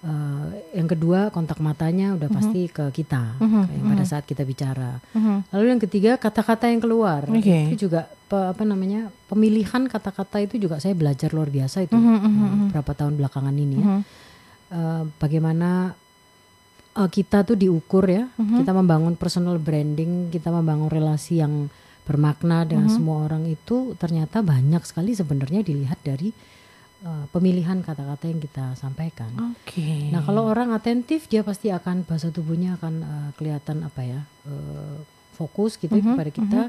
Uh, 0.05 0.53
yang 0.71 0.85
kedua 0.85 1.33
kontak 1.33 1.57
matanya 1.57 2.13
udah 2.13 2.29
Mhm. 2.29 2.35
pasti 2.37 2.61
ke 2.69 2.85
kita 2.93 3.41
kayak 3.41 3.83
pada 3.83 4.05
saat 4.05 4.23
kita 4.23 4.45
bicara. 4.45 5.01
Lalu 5.49 5.65
yang 5.67 5.81
ketiga 5.81 6.11
kata-kata 6.15 6.69
yang 6.69 6.77
keluar 6.77 7.25
Oke. 7.25 7.73
itu 7.73 7.89
juga 7.89 8.05
pe- 8.23 8.53
apa 8.53 8.61
namanya 8.61 9.09
pemilihan 9.25 9.89
kata-kata 9.89 10.37
itu 10.39 10.61
juga 10.61 10.77
saya 10.77 10.93
belajar 10.93 11.33
luar 11.33 11.49
biasa 11.49 11.81
itu 11.81 11.97
Mhm, 11.97 12.21
uh, 12.21 12.55
beberapa 12.69 12.93
tahun 12.93 13.17
belakangan 13.17 13.55
ini 13.55 13.75
ya. 13.75 13.87
Uh, 14.69 15.03
bagaimana 15.17 15.97
uh, 16.93 17.09
kita 17.09 17.41
tuh 17.41 17.57
diukur 17.57 18.05
ya, 18.05 18.29
Mhm. 18.37 18.61
kita 18.61 18.71
membangun 18.71 19.13
personal 19.15 19.57
branding, 19.57 20.29
kita 20.29 20.47
membangun 20.47 20.87
relasi 20.87 21.41
yang 21.41 21.67
bermakna 22.05 22.63
dengan 22.63 22.87
Mhm. 22.87 22.95
semua 22.95 23.25
orang 23.25 23.43
itu 23.45 23.97
ternyata 23.97 24.39
banyak 24.39 24.81
sekali 24.81 25.11
sebenarnya 25.11 25.59
dilihat 25.59 25.97
dari 25.99 26.29
uh, 27.01 27.25
pemilihan 27.29 27.81
kata-kata 27.81 28.25
yang 28.25 28.39
kita 28.39 28.73
sampaikan. 28.73 29.29
Oke. 29.53 30.09
Nah 30.09 30.21
kalau 30.21 30.45
orang 30.45 30.69
atentif 30.71 31.25
dia 31.25 31.41
pasti 31.41 31.69
akan 31.69 32.05
bahasa 32.05 32.29
tubuhnya 32.29 32.77
akan 32.77 32.93
uh, 33.01 33.29
kelihatan 33.35 33.81
apa 33.81 34.01
ya 34.01 34.21
uh, 34.45 34.97
fokus 35.33 35.75
gitu 35.75 35.91
Mhm, 35.91 36.13
kepada 36.13 36.31
kita. 36.31 36.61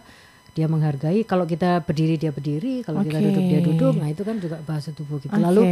Dia 0.56 0.66
menghargai. 0.66 1.20
Kalau 1.22 1.44
kita 1.44 1.84
berdiri 1.84 2.16
dia 2.16 2.32
berdiri, 2.32 2.80
kalau 2.80 3.04
kita 3.04 3.20
Oke. 3.20 3.26
duduk 3.28 3.44
dia 3.44 3.60
duduk. 3.60 3.94
Nah 3.94 4.08
itu 4.08 4.22
kan 4.24 4.40
juga 4.40 4.56
bahasa 4.60 4.88
tubuh 4.90 5.20
kita. 5.20 5.30
Oke. 5.30 5.44
Lalu 5.44 5.62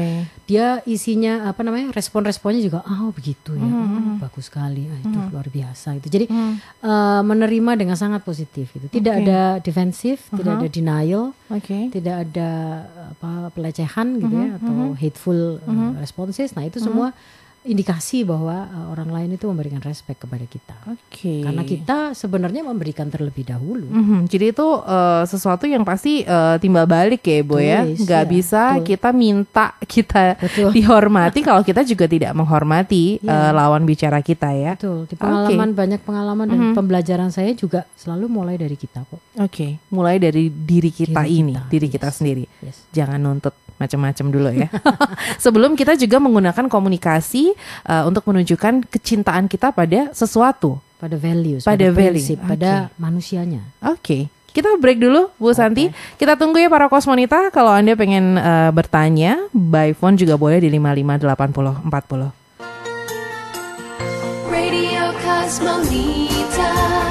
dia 0.45 0.67
isinya 0.85 1.49
apa 1.49 1.65
namanya 1.65 1.89
respon-responnya 1.91 2.61
juga 2.61 2.85
oh 2.85 3.09
begitu 3.11 3.57
ya, 3.57 3.65
Mhm, 3.65 3.81
Oh, 4.15 4.17
bagus 4.21 4.47
sekali, 4.47 4.85
ah, 4.85 4.99
itu 4.99 5.19
luar 5.27 5.49
biasa 5.49 5.97
itu. 5.97 6.07
Jadi 6.07 6.27
Hmm. 6.29 6.61
uh, 6.81 7.25
menerima 7.25 7.73
dengan 7.75 7.97
sangat 7.97 8.21
positif 8.21 8.69
itu. 8.71 8.87
Tidak 8.87 9.09
Oke. 9.11 9.23
ada 9.25 9.41
defensif, 9.59 10.29
tidak 10.31 10.53
Aha. 10.53 10.61
ada 10.61 10.69
denial, 10.69 11.23
Oke. 11.49 11.89
tidak 11.89 12.17
ada 12.23 12.51
apa 13.11 13.31
pelecehan 13.51 14.21
gitu 14.21 14.35
ya 14.35 14.49
Mhm, 14.51 14.57
atau 14.59 14.75
mhm. 14.87 14.95
hateful 14.95 15.41
uh, 15.59 15.67
Mhm. 15.67 15.91
responses. 15.99 16.53
Nah 16.53 16.63
itu 16.63 16.77
semua 16.79 17.17
indikasi 17.65 18.23
bahwa 18.23 18.69
uh, 18.69 18.87
orang 18.93 19.09
lain 19.09 19.31
itu 19.35 19.49
memberikan 19.49 19.81
respect 19.81 20.21
kepada 20.21 20.45
kita. 20.45 20.77
Oke. 20.85 21.41
Karena 21.41 21.65
kita 21.65 22.13
sebenarnya 22.13 22.61
memberikan 22.61 23.09
terlebih 23.09 23.49
dahulu. 23.49 23.89
Mhm, 23.89 24.29
Jadi 24.29 24.53
itu 24.53 24.69
eh, 24.85 25.25
sesuatu 25.25 25.65
yang 25.65 25.81
pasti 25.81 26.21
eh, 26.21 26.57
timbal 26.61 26.85
balik 26.85 27.25
ya, 27.25 27.41
Ibu 27.41 27.57
ya. 27.57 27.81
Tulis, 27.83 27.99
Nggak 28.05 28.23
ya, 28.23 28.29
bisa 28.29 28.63
betul. 28.77 28.85
kita 28.85 29.09
minta 29.11 29.67
kita 29.81 30.23
Betul. 30.37 30.69
dihormati 30.77 31.41
kalau 31.41 31.65
kita 31.65 31.81
juga 31.83 32.05
tidak 32.05 32.37
menghormati 32.37 33.17
Iya. 33.19 33.33
eh, 33.33 33.53
lawan 33.57 33.89
bicara 33.89 34.21
kita 34.21 34.53
ya. 34.53 34.77
Betul. 34.77 35.09
Di 35.09 35.17
pengalaman 35.17 35.69
banyak 35.73 36.01
pengalaman 36.05 36.47
dan 36.47 36.59
Mhm. 36.61 36.75
pembelajaran 36.77 37.33
saya 37.33 37.57
juga 37.57 37.89
selalu 37.97 38.29
mulai 38.29 38.61
dari 38.61 38.77
kita 38.77 39.09
kok. 39.09 39.21
Oke, 39.41 39.81
mulai 39.89 40.21
dari 40.21 40.53
diri 40.53 40.93
kita 40.93 41.25
Diri 41.25 41.41
ini, 41.41 41.55
kita, 41.57 41.71
diri 41.73 41.87
kita 41.89 42.09
yes. 42.13 42.17
sendiri. 42.21 42.45
Yes. 42.61 42.77
Jangan 42.93 43.19
nuntut 43.19 43.57
macam-macam 43.77 44.27
dulu 44.31 44.51
ya. 44.55 44.69
Sebelum 45.45 45.75
kita 45.75 45.95
juga 45.95 46.23
menggunakan 46.23 46.67
komunikasi 46.71 47.53
eh, 47.85 48.03
untuk 48.07 48.25
menunjukkan 48.27 48.87
kecintaan 48.89 49.47
kita 49.47 49.71
pada 49.71 50.11
sesuatu. 50.15 50.79
Pada 50.99 51.21
values, 51.21 51.69
Pada 51.69 51.85
value, 51.93 52.17
prinsip, 52.17 52.39
oke. 52.41 52.49
pada 52.57 52.89
manusianya. 52.97 53.61
Oke, 53.85 54.33
kita 54.57 54.73
break 54.81 55.03
dulu 55.03 55.29
Bu 55.37 55.53
Santi. 55.53 55.93
Kita 56.17 56.39
tunggu 56.39 56.63
ya 56.63 56.73
para 56.73 56.89
kosmonita 56.89 57.53
kalau 57.53 57.75
Anda 57.75 57.93
pengen 57.93 58.41
eh, 58.41 58.71
bertanya 58.73 59.37
by 59.53 59.93
phone 59.93 60.17
juga 60.17 60.41
boleh 60.41 60.65
di 60.65 60.73
558040. 60.73 62.33
Radio 64.49 65.05
Cosmonita 65.21 67.04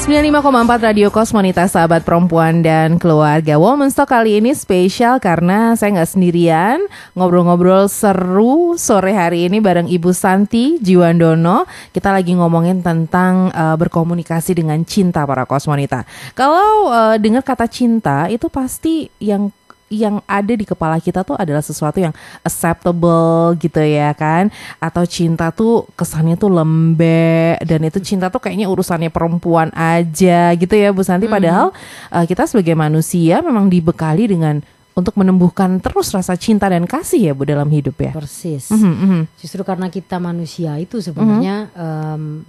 95,4 0.00 0.80
Radio 0.80 1.12
Kosmonita 1.12 1.68
sahabat 1.68 2.08
perempuan 2.08 2.64
dan 2.64 2.96
keluarga. 2.96 3.60
Women's 3.60 3.92
Talk 3.92 4.08
kali 4.08 4.40
ini 4.40 4.56
spesial 4.56 5.20
karena 5.20 5.76
saya 5.76 6.00
nggak 6.00 6.16
sendirian. 6.16 6.80
Ngobrol-ngobrol 7.12 7.84
seru 7.84 8.80
sore 8.80 9.12
hari 9.12 9.52
ini 9.52 9.60
bareng 9.60 9.92
Ibu 9.92 10.16
Santi 10.16 10.80
Jiwandono. 10.80 11.68
Kita 11.92 12.16
lagi 12.16 12.32
ngomongin 12.32 12.80
tentang 12.80 13.52
eh, 13.52 13.76
berkomunikasi 13.76 14.56
dengan 14.56 14.80
cinta 14.88 15.28
para 15.28 15.44
Kosmonita. 15.44 16.08
Kalau 16.32 16.88
eh, 16.88 17.20
dengar 17.20 17.44
kata 17.44 17.68
cinta 17.68 18.24
itu 18.32 18.48
pasti 18.48 19.12
yang 19.20 19.52
yang 19.90 20.22
ada 20.24 20.54
di 20.54 20.62
kepala 20.62 21.02
kita 21.02 21.26
tuh 21.26 21.34
adalah 21.34 21.60
sesuatu 21.60 21.98
yang 21.98 22.14
acceptable 22.46 23.58
gitu 23.58 23.82
ya 23.82 24.14
kan 24.14 24.48
atau 24.78 25.02
cinta 25.02 25.50
tuh 25.50 25.90
kesannya 25.98 26.38
tuh 26.38 26.46
lembek 26.46 27.58
dan 27.66 27.82
itu 27.82 27.98
cinta 27.98 28.30
tuh 28.30 28.38
kayaknya 28.38 28.70
urusannya 28.70 29.10
perempuan 29.10 29.74
aja 29.74 30.54
gitu 30.54 30.74
ya 30.78 30.94
Bu 30.94 31.02
Santi 31.02 31.26
padahal 31.26 31.74
uh, 32.14 32.24
kita 32.24 32.46
sebagai 32.46 32.78
manusia 32.78 33.42
memang 33.42 33.66
dibekali 33.66 34.30
dengan 34.30 34.62
untuk 34.94 35.14
menumbuhkan 35.18 35.82
terus 35.82 36.10
rasa 36.14 36.34
cinta 36.38 36.70
dan 36.70 36.86
kasih 36.86 37.30
ya 37.30 37.32
Bu 37.34 37.46
dalam 37.46 37.66
hidup 37.70 37.96
ya. 37.98 38.12
Persis. 38.12 38.70
Mhm, 38.74 38.94
mhm. 38.94 39.20
Justru 39.38 39.62
karena 39.62 39.88
kita 39.88 40.18
manusia 40.18 40.76
itu 40.76 40.98
sebenarnya 40.98 41.70
em, 41.72 42.44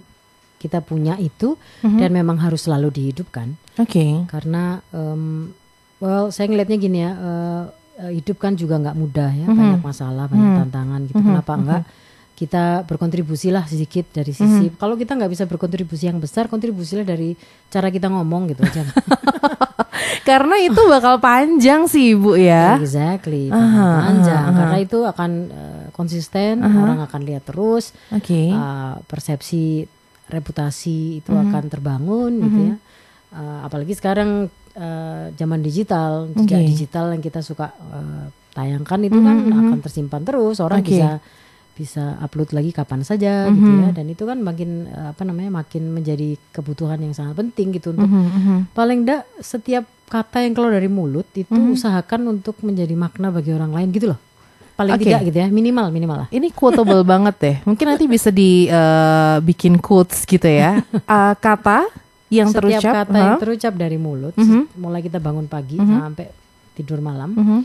kita 0.58 0.82
punya 0.82 1.18
itu 1.18 1.58
dan 1.82 2.10
memang 2.12 2.38
harus 2.38 2.66
selalu 2.66 2.90
dihidupkan. 2.92 3.54
Oke. 3.78 4.26
Karena 4.28 4.82
em, 4.90 5.54
well 6.02 6.28
saya 6.28 6.50
ngelihatnya 6.50 6.76
gini 6.76 6.98
ya, 6.98 7.12
eh, 7.14 7.64
hidup 8.12 8.36
kan 8.36 8.52
juga 8.52 8.74
nggak 8.76 8.96
mudah 8.96 9.30
ya, 9.32 9.46
banyak 9.46 9.80
masalah, 9.80 10.26
banyak 10.26 10.50
tantangan 10.60 11.00
gitu. 11.06 11.20
Kenapa 11.20 11.52
enggak 11.54 11.82
kita 12.32 12.64
berkontribusi 12.82 13.48
lah 13.48 13.62
sedikit 13.64 14.10
dari 14.10 14.34
sisi. 14.34 14.66
Kalau 14.74 14.98
kita 14.98 15.14
nggak 15.14 15.30
bisa 15.30 15.44
berkontribusi 15.44 16.04
yang 16.04 16.18
besar, 16.18 16.50
kontribusilah 16.50 17.06
dari 17.06 17.38
cara 17.68 17.86
kita 17.86 18.10
ngomong 18.10 18.50
gitu 18.50 18.64
aja. 18.66 18.82
Karena 20.22 20.58
itu 20.58 20.78
bakal 20.84 21.18
panjang 21.18 21.86
sih 21.86 22.14
Bu 22.14 22.34
ya. 22.34 22.74
exactly, 22.76 23.46
Aha, 23.46 23.88
panjang. 24.02 24.44
aha, 24.44 24.56
Karena 24.56 24.78
itu 24.78 24.98
akan 25.02 25.30
eh, 25.48 25.84
konsisten, 25.90 26.62
orang 26.62 26.98
akan 27.00 27.20
lihat 27.22 27.44
terus. 27.44 27.94
Oke. 28.10 28.50
uh, 28.50 28.98
persepsi 29.04 29.86
reputasi 30.26 31.20
itu 31.20 31.30
Mhm. 31.30 31.42
akan 31.44 31.64
terbangun 31.68 32.32
gitu 32.40 32.60
ya. 32.64 32.76
Uh, 33.30 33.60
apalagi 33.62 33.92
sekarang 33.92 34.48
uh, 34.74 35.30
zaman 35.32 35.60
digital, 35.60 36.28
jejak 36.34 36.60
Oke. 36.60 36.68
digital 36.68 37.06
yang 37.10 37.20
kita 37.20 37.40
suka 37.40 37.70
uh, 37.72 38.26
tayangkan 38.52 39.00
itu 39.02 39.16
kan 39.16 39.36
akan 39.44 39.78
tersimpan 39.80 40.22
terus. 40.22 40.58
Orang 40.58 40.80
Oke. 40.80 40.92
bisa 40.92 41.18
bisa 41.72 42.20
upload 42.20 42.52
lagi 42.52 42.68
kapan 42.68 43.00
saja 43.00 43.48
gitu 43.48 43.64
Mhm. 43.64 43.80
ya. 43.82 43.90
Dan 43.92 44.06
itu 44.06 44.22
kan 44.22 44.36
makin 44.38 44.86
uh, 44.86 45.10
apa 45.10 45.22
namanya 45.22 45.48
makin 45.54 45.88
menjadi 45.88 46.36
kebutuhan 46.50 47.00
yang 47.00 47.12
sangat 47.12 47.32
penting 47.34 47.72
gitu 47.72 47.90
untuk 47.90 48.04
Mhm, 48.04 48.24
mhm. 48.28 48.58
paling 48.70 48.98
enggak 49.02 49.24
setiap 49.38 49.88
kata 50.04 50.44
yang 50.44 50.52
keluar 50.52 50.76
dari 50.76 50.86
mulut 50.86 51.24
itu 51.32 51.48
Mhm. 51.48 51.72
usahakan 51.72 52.28
untuk 52.30 52.60
menjadi 52.60 52.92
makna 52.92 53.32
bagi 53.32 53.50
orang 53.50 53.72
lain 53.72 53.88
gitu 53.88 54.12
loh. 54.12 54.20
Paling 54.72 54.96
Oke. 54.96 55.04
tidak 55.04 55.20
gitu 55.24 55.36
ya, 55.36 55.48
minimal 55.48 55.88
minimal 55.88 56.16
lah. 56.24 56.28
Ini 56.28 56.52
quotable 56.52 57.00
banget 57.12 57.34
deh. 57.38 57.56
Mungkin 57.64 57.86
nanti 57.88 58.04
bisa 58.04 58.28
dibikin 58.28 59.76
quotes 59.78 60.24
gitu 60.24 60.44
ya. 60.44 60.80
Eh, 61.08 61.34
kata 61.38 61.88
yang 62.32 62.48
Setiap 62.48 62.80
terucap. 62.80 62.92
kata 63.04 63.12
yang 63.14 63.34
huh? 63.36 63.40
terucap 63.40 63.74
dari 63.76 63.98
mulut, 64.00 64.32
Mhm. 64.34 64.80
mulai 64.80 65.04
kita 65.04 65.20
bangun 65.20 65.44
pagi 65.46 65.76
Mhm. 65.76 65.96
sampai 66.00 66.26
tidur 66.72 67.04
malam, 67.04 67.36
Mhm. 67.36 67.60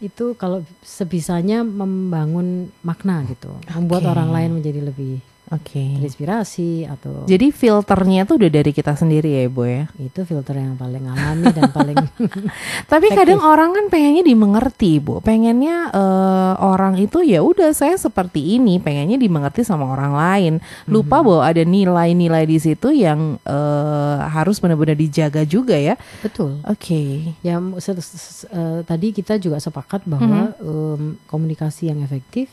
itu 0.00 0.34
kalau 0.34 0.66
sebisanya 0.82 1.62
membangun 1.62 2.74
makna 2.82 3.22
gitu, 3.24 3.54
membuat 3.72 4.02
Oke. 4.02 4.12
orang 4.12 4.30
lain 4.30 4.50
menjadi 4.58 4.82
lebih 4.82 5.22
Oke. 5.48 5.96
terinspirasi 5.96 6.84
atau 6.84 7.24
Jadi 7.24 7.48
filternya 7.48 8.22
tuh 8.22 8.36
udah 8.36 8.50
dari 8.50 8.68
kita 8.68 8.92
sendiri 8.92 9.32
ya 9.32 9.42
Ibu 9.46 9.62
ya. 9.64 9.84
itu 9.96 10.20
filter 10.22 10.54
yang 10.54 10.76
paling 10.76 11.04
alami 11.04 11.48
dan 11.50 11.68
paling 11.68 11.96
Tapi 12.92 13.06
Efektif. 13.06 13.16
kadang 13.16 13.40
orang 13.40 13.72
kan 13.72 13.88
pengennya 13.88 14.20
dimengerti 14.22 14.98
Bu. 14.98 15.20
Pengennya 15.20 15.88
eh, 15.88 16.52
orang 16.58 16.96
itu 16.96 17.20
ya 17.20 17.40
udah 17.40 17.72
saya 17.72 17.96
seperti 17.96 18.56
ini, 18.56 18.76
pengennya 18.76 19.16
dimengerti 19.16 19.62
sama 19.62 19.86
orang 19.86 20.12
lain. 20.12 20.54
Lupa 20.84 21.20
bahwa 21.20 21.42
ada 21.42 21.60
nilai-nilai 21.60 22.44
di 22.44 22.58
situ 22.58 22.90
yang 22.90 23.40
eh, 23.42 24.16
harus 24.22 24.58
benar-benar 24.58 24.94
dijaga 24.94 25.42
juga 25.42 25.74
ya. 25.74 25.96
betul. 26.20 26.60
Oke. 26.64 27.32
Ya 27.40 27.56
se- 27.78 27.96
se- 27.98 28.48
eh, 28.48 28.80
tadi 28.82 29.10
kita 29.10 29.36
juga 29.36 29.56
sepakat 29.58 30.04
bahwa 30.04 30.52
em, 30.54 31.16
komunikasi 31.24 31.88
yang 31.88 32.00
efektif 32.00 32.52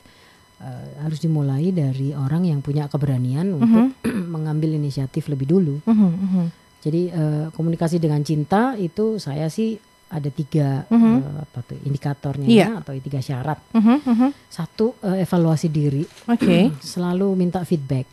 eh, 0.65 1.05
harus 1.05 1.22
dimulai 1.22 1.69
dari 1.69 2.10
orang 2.12 2.50
yang 2.50 2.60
punya 2.60 2.89
keberanian 2.89 3.53
untuk 3.53 3.93
mengambil 4.36 4.74
inisiatif 4.74 5.29
lebih 5.29 5.45
dulu. 5.45 5.75
Mhm, 5.86 6.10
mhm. 6.10 6.45
Jadi 6.81 7.01
eh, 7.10 7.45
komunikasi 7.53 7.98
dengan 7.98 8.22
cinta 8.22 8.74
itu 8.74 9.17
saya 9.17 9.45
sih 9.48 9.77
ada 10.05 10.29
tiga 10.29 10.86
Mhm. 10.89 11.13
eh, 11.17 11.38
apa 11.45 11.60
tuh 11.65 11.77
indikatornya 11.81 12.45
ya, 12.45 12.67
atau 12.77 12.93
tiga 12.98 13.22
syarat. 13.22 13.57
Mhm, 13.74 13.98
mhm. 14.05 14.29
Satu 14.50 14.93
eh, 15.01 15.22
evaluasi 15.22 15.69
diri, 15.69 16.05
Oke. 16.25 16.74
selalu 16.93 17.34
minta 17.34 17.62
feedback 17.62 18.05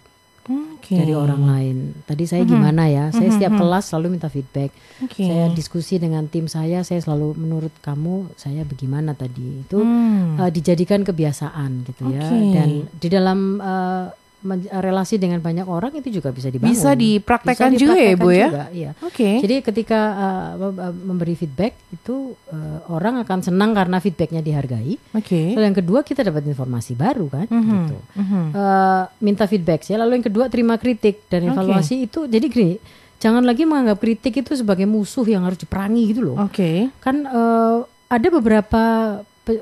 Oke. 0.42 0.98
dari 0.98 1.14
orang 1.14 1.42
lain. 1.42 1.76
Tadi 2.02 2.24
saya 2.24 2.42
gimana 2.42 2.86
ya? 2.86 3.10
Saya 3.10 3.30
setiap 3.30 3.54
kelas 3.54 3.84
selalu 3.86 4.18
minta 4.18 4.26
feedback. 4.26 4.74
Oke. 4.98 5.22
Saya 5.22 5.46
diskusi 5.48 5.96
dengan 5.96 6.26
tim 6.26 6.46
saya, 6.46 6.82
saya 6.82 6.98
selalu 6.98 7.38
menurut 7.38 7.70
kamu 7.78 8.34
saya 8.34 8.62
bagaimana 8.62 9.14
tadi 9.14 9.62
itu 9.62 9.78
Hmm. 9.78 10.38
eh, 10.38 10.50
dijadikan 10.50 11.02
kebiasaan 11.02 11.86
gitu 11.86 12.10
ya. 12.10 12.26
Oke. 12.26 12.50
Dan 12.50 12.68
di 12.90 13.08
dalam 13.08 13.38
men- 13.56 14.21
relasi 14.74 15.16
dengan 15.16 15.38
banyak 15.38 15.64
orang 15.64 15.94
itu 15.94 16.10
juga 16.10 16.34
bisa 16.34 16.50
dibangun. 16.50 16.74
Bisa 16.74 16.92
dipraktekkan 16.92 17.72
juga 17.74 17.94
ya, 17.94 18.14
Bu, 18.18 18.28
ya? 18.28 18.48
juga, 18.50 18.64
iya. 18.74 18.90
Oke. 19.00 19.38
Jadi 19.38 19.62
ketika 19.62 20.00
uh, 20.12 20.50
mem- 20.58 21.14
memberi 21.14 21.34
feedback 21.34 21.78
itu 21.88 22.34
uh, 22.50 22.80
orang 22.90 23.22
akan 23.22 23.38
senang 23.40 23.70
karena 23.70 24.02
feedbacknya 24.02 24.42
dihargai. 24.42 24.98
Oke. 25.14 25.54
Lalu 25.54 25.64
yang 25.64 25.78
kedua 25.78 26.00
kita 26.02 26.20
dapat 26.20 26.42
informasi 26.44 26.92
baru 26.92 27.26
kan, 27.30 27.46
Mhm, 27.46 27.70
gitu. 27.70 27.96
Uh, 28.52 29.04
minta 29.18 29.46
feedback 29.46 29.86
ya. 29.86 29.96
Lalu 29.96 30.18
yang 30.18 30.26
kedua 30.26 30.50
terima 30.50 30.74
kritik 30.76 31.24
dan 31.30 31.46
evaluasi 31.46 32.10
itu. 32.10 32.26
Jadi 32.26 32.46
gini, 32.50 32.74
jangan 33.22 33.46
lagi 33.46 33.62
menganggap 33.62 34.02
kritik 34.02 34.42
itu 34.42 34.58
sebagai 34.58 34.84
musuh 34.84 35.22
yang 35.24 35.46
harus 35.46 35.56
diperangi 35.56 36.02
gitu 36.10 36.34
loh. 36.34 36.36
Oke. 36.42 36.90
Kan 36.98 37.22
uh, 37.24 37.86
ada 38.10 38.28
beberapa 38.28 38.82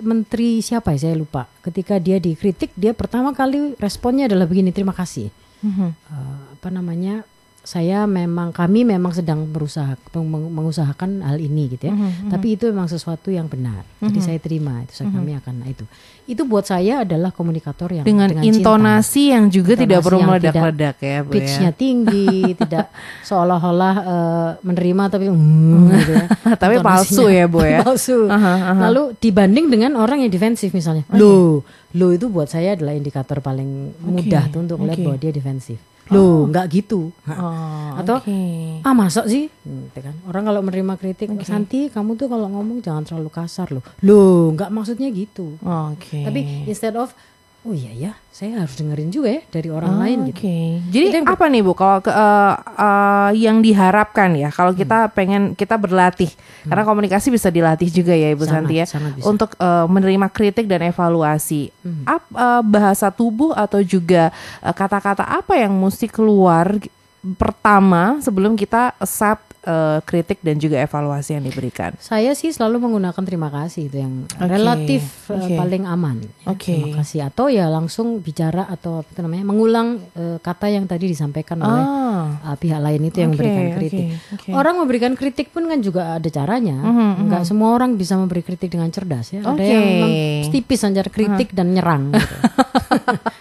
menteri 0.04 0.60
siapa 0.60 0.92
ya 0.92 1.08
saya 1.08 1.16
lupa. 1.16 1.48
Ketika 1.64 1.96
dia 1.96 2.20
dikritik, 2.20 2.72
dia 2.76 2.92
pertama 2.92 3.32
kali 3.32 3.72
responnya 3.80 4.28
adalah 4.28 4.44
begini, 4.44 4.70
terima 4.72 4.92
kasih. 4.92 5.32
Mhm. 5.64 5.88
Eh, 5.88 6.40
apa 6.60 6.68
namanya? 6.68 7.24
Saya 7.70 8.02
memang 8.02 8.50
kami 8.50 8.82
memang 8.82 9.14
sedang 9.14 9.46
berusaha 9.46 9.94
meng- 10.18 10.50
mengusahakan 10.50 11.22
hal 11.22 11.38
ini 11.38 11.70
gitu 11.78 11.86
ya. 11.86 11.94
Mhm, 11.94 12.26
Tapi 12.26 12.58
itu 12.58 12.66
memang 12.66 12.90
sesuatu 12.90 13.30
yang 13.30 13.46
benar. 13.46 13.86
Jadi 14.02 14.18
saya 14.18 14.38
terima 14.42 14.82
itu 14.82 14.90
saya 14.90 15.06
kami 15.14 15.38
akan 15.38 15.54
nah, 15.62 15.70
itu. 15.70 15.86
Itu 16.26 16.50
buat 16.50 16.66
saya 16.66 17.06
adalah 17.06 17.30
komunikator 17.30 17.94
yang 17.94 18.02
Dengan, 18.02 18.26
cinta. 18.26 18.42
intonasi 18.42 19.30
yang 19.30 19.46
juga 19.54 19.78
tidak 19.78 20.02
Intonasi 20.02 20.06
perlu 20.10 20.18
yang 20.18 20.30
meledak-ledak 20.34 20.96
ya, 20.98 21.18
Bu 21.22 21.30
ya. 21.30 21.34
pitchnya 21.38 21.70
tinggi, 21.70 22.30
tidak 22.66 22.86
seolah-olah 23.22 23.94
eh, 24.02 24.50
menerima 24.66 25.02
tapi 25.06 25.24
hmm, 25.30 25.86
gitu 25.94 26.12
ya. 26.18 26.26
Tapi 26.66 26.74
palsu 26.82 27.24
ya, 27.30 27.46
Bu 27.46 27.62
ya. 27.62 27.82
palsu. 27.86 28.26
Aha, 28.26 28.74
aha. 28.74 28.82
Lalu 28.90 29.14
dibanding 29.22 29.70
dengan 29.70 29.94
orang 29.94 30.26
yang 30.26 30.30
defensif 30.34 30.74
misalnya, 30.74 31.06
lo, 31.14 31.62
lo 31.94 32.06
itu 32.10 32.26
buat 32.26 32.50
saya 32.50 32.74
adalah 32.74 32.98
indikator 32.98 33.38
paling 33.38 33.94
mudah 34.02 34.50
tuh 34.50 34.66
untuk 34.66 34.82
melihat 34.82 34.98
oke. 34.98 35.06
bahwa 35.06 35.18
dia 35.22 35.30
defensif. 35.30 35.78
Lo, 36.10 36.50
nggak 36.50 36.66
gitu. 36.74 37.14
Oh, 37.26 37.90
Atau 37.94 38.18
oke. 38.18 38.38
ah 38.82 38.94
masa 38.94 39.24
sih? 39.30 39.46
Gitu 39.46 39.98
kan? 40.02 40.14
Orang 40.26 40.42
kalau 40.46 40.60
menerima 40.60 40.94
kritik 40.98 41.30
Santi 41.46 41.86
kamu 41.86 42.18
tuh 42.18 42.26
kalau 42.26 42.50
ngomong 42.50 42.82
jangan 42.82 43.06
terlalu 43.06 43.30
kasar 43.30 43.70
loh. 43.70 43.82
Loh 44.02 44.50
nggak 44.52 44.70
maksudnya 44.74 45.06
gitu. 45.14 45.54
Oke. 45.62 46.26
tapi 46.26 46.66
instead 46.66 46.98
of 46.98 47.14
oh 47.60 47.70
iya 47.70 47.92
ya 47.92 48.12
saya 48.30 48.56
harus 48.56 48.72
dengerin 48.72 49.12
juga 49.12 49.36
ya 49.36 49.42
dari 49.46 49.68
orang 49.68 50.00
lain 50.00 50.18
gitu 50.26 50.40
Oke. 50.40 50.58
Jadi 50.88 51.06
Itu 51.06 51.16
yang 51.20 51.28
apa 51.28 51.44
nih 51.44 51.60
Bu 51.60 51.72
kalau 51.74 52.00
ke- 52.00 52.08
eh, 52.08 52.54
eh, 52.56 53.30
yang 53.38 53.60
diharapkan 53.60 54.32
ya 54.32 54.48
kalau 54.48 54.72
kita 54.72 55.12
pengen 55.12 55.52
kita 55.52 55.76
berlatih 55.76 56.32
karena 56.62 56.82
komunikasi 56.82 57.28
bisa 57.28 57.48
dilatih 57.48 57.92
juga 57.92 58.12
ya 58.12 58.32
Ibu 58.32 58.40
Sangat, 58.42 58.64
Santi 58.64 58.74
ya 58.74 58.86
sangat 58.88 59.12
bisa. 59.12 59.24
untuk 59.26 59.50
eh, 59.54 59.84
menerima 59.86 60.26
kritik 60.28 60.64
dan 60.64 60.80
evaluasi. 60.82 61.68
Ap- 62.06 62.32
eh, 62.32 62.62
bahasa 62.62 63.08
tubuh 63.08 63.52
atau 63.52 63.80
juga 63.80 64.32
kata-kata 64.62 65.22
apa 65.22 65.52
yang 65.54 65.74
mesti 65.74 66.06
keluar 66.06 66.80
pertama 67.20 68.16
sebelum 68.18 68.54
kita 68.54 68.96
accept 68.96 69.44
eh, 69.60 70.00
kritik 70.02 70.40
dan 70.40 70.56
juga 70.56 70.80
evaluasi 70.80 71.36
yang 71.36 71.44
diberikan. 71.44 71.92
Saya 71.96 72.32
sih 72.32 72.48
selalu 72.48 72.80
menggunakan 72.80 73.20
terima 73.20 73.48
kasih 73.48 73.86
itu 73.86 74.00
yang 74.00 74.24
Oke, 74.26 74.48
relatif 74.48 75.28
uh, 75.28 75.36
oke. 75.36 75.52
paling 75.52 75.84
aman. 75.84 76.16
ya, 76.18 76.48
Oke. 76.48 76.72
Terima 76.72 76.96
kasih 76.98 77.20
atau 77.22 77.46
ya 77.46 77.68
langsung 77.68 78.18
bicara 78.18 78.64
atau 78.66 79.00
apa 79.00 79.08
itu 79.08 79.20
namanya 79.20 79.44
mengulang 79.44 79.88
uh, 80.14 80.40
kata 80.40 80.72
yang 80.72 80.84
tadi 80.84 81.06
disampaikan 81.06 81.60
oleh 81.60 81.84
Ah. 82.10 82.52
uh, 82.52 82.56
pihak 82.56 82.80
lain 82.80 83.00
itu 83.04 83.20
yang 83.20 83.30
Oke, 83.30 83.36
memberikan 83.38 83.64
kritik. 83.74 84.04
oke. 84.32 84.48
Orang 84.50 84.74
memberikan 84.76 85.12
kritik 85.12 85.52
pun 85.52 85.64
kan 85.64 85.78
juga 85.78 86.16
ada 86.16 86.28
caranya. 86.28 86.76
Enggak 87.16 87.44
semua 87.44 87.72
orang 87.72 87.94
bisa 87.94 88.16
memberi 88.16 88.40
kritik 88.40 88.72
dengan 88.72 88.88
cerdas 88.88 89.30
ya. 89.30 89.44
Ada 89.44 89.52
Oke. 89.52 89.62
yang 89.62 89.84
memang 89.84 90.10
tipis 90.48 90.80
antara 90.82 91.06
kritik 91.06 91.52
dan 91.52 91.70
nyerang. 91.70 92.10
Gitu. 92.10 92.34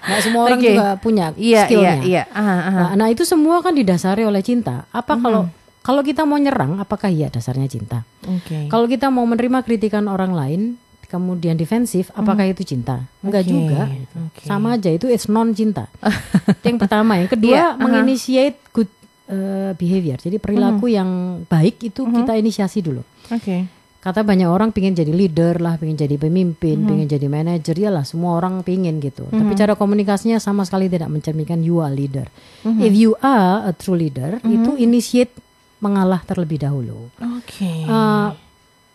Enggak 0.09 0.23
semua 0.25 0.41
orang 0.43 0.59
Oke. 0.59 0.67
juga 0.67 0.87
punya 0.97 1.25
Iya, 1.37 1.61
skillnya. 1.63 1.95
iya, 2.01 2.23
iya. 2.25 2.33
Ah, 2.33 2.41
ah. 2.41 2.57
Nah, 2.73 2.89
nah, 2.97 3.07
itu 3.07 3.21
semua 3.23 3.61
kan 3.61 3.71
didasari 3.71 4.25
oleh 4.25 4.41
cinta. 4.41 4.89
Apa 4.89 5.15
kalau 5.15 5.45
kalau 5.79 6.01
kita 6.01 6.25
mau 6.25 6.35
nyerang, 6.35 6.77
apakah 6.77 7.07
iya 7.07 7.29
dasarnya 7.29 7.69
cinta? 7.69 8.03
Oke. 8.25 8.67
Kalau 8.67 8.85
kita 8.85 9.07
mau 9.07 9.23
menerima 9.23 9.63
kritikan 9.63 10.05
orang 10.05 10.33
lain, 10.33 10.61
kemudian 11.07 11.55
defensif, 11.55 12.13
apakah 12.13 12.45
itu 12.45 12.61
cinta? 12.61 13.05
Enggak 13.21 13.45
Oke, 13.45 13.49
juga. 13.49 13.81
oke. 14.27 14.41
Sama 14.43 14.75
aja 14.75 14.89
itu 14.89 15.07
it's 15.07 15.25
non 15.25 15.53
cinta. 15.53 15.89
yang 16.67 16.77
pertama, 16.77 17.17
yang 17.17 17.25
kedua 17.25 17.49
Iya, 17.49 17.65
aha. 17.73 17.79
menginitiate 17.79 18.57
good 18.69 18.91
uh, 19.31 19.71
behavior. 19.73 20.17
Jadi 20.17 20.37
perilaku 20.37 20.91
yang 20.91 21.09
baik 21.45 21.81
itu 21.81 22.05
kita 22.05 22.37
inisiasi 22.37 22.81
dulu. 22.81 23.01
Oke. 23.29 23.78
Kata 24.09 24.25
banyak 24.25 24.49
orang 24.49 24.73
pingin 24.73 24.97
jadi 24.97 25.13
leader 25.13 25.61
lah, 25.61 25.77
pingin 25.77 25.93
jadi 25.93 26.17
pemimpin, 26.17 26.81
pingin 26.81 27.05
jadi 27.05 27.29
manajer, 27.29 27.77
ya 27.77 27.93
lah 27.93 28.01
semua 28.01 28.33
orang 28.33 28.65
pingin 28.65 28.97
gitu. 28.97 29.29
Tapi 29.29 29.53
cara 29.53 29.77
komunikasinya 29.77 30.41
sama 30.41 30.65
sekali 30.65 30.89
tidak 30.89 31.13
mencerminkan 31.13 31.61
you 31.61 31.77
are 31.77 31.93
leader. 31.93 32.25
If 32.65 32.97
you 32.97 33.13
are 33.21 33.69
a 33.69 33.73
true 33.77 33.93
leader, 33.93 34.41
itu 34.41 34.73
initiate 34.75 35.29
mengalah 35.77 36.25
terlebih 36.25 36.57
dahulu. 36.57 37.13
Oke. 37.37 37.85
Eh, 37.85 38.29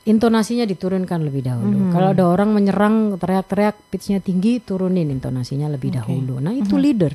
intonasinya 0.04 0.66
diturunkan 0.66 1.22
lebih 1.22 1.46
dahulu. 1.46 1.94
Kalau 1.94 2.10
ada 2.10 2.24
orang 2.26 2.50
menyerang 2.50 3.14
teriak-teriak 3.14 3.88
pitchnya 3.88 4.18
tinggi, 4.18 4.58
turunin 4.58 5.08
intonasinya 5.08 5.70
lebih 5.70 5.94
dahulu. 5.94 6.42
Nah 6.42 6.52
itu 6.52 6.74
leader. 6.74 7.14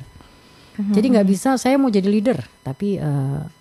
Jadi 0.80 1.12
nggak 1.12 1.28
bisa 1.28 1.60
saya 1.60 1.76
mau 1.76 1.92
jadi 1.92 2.08
leader, 2.08 2.40
tapi 2.64 2.96
pa- 2.96 3.59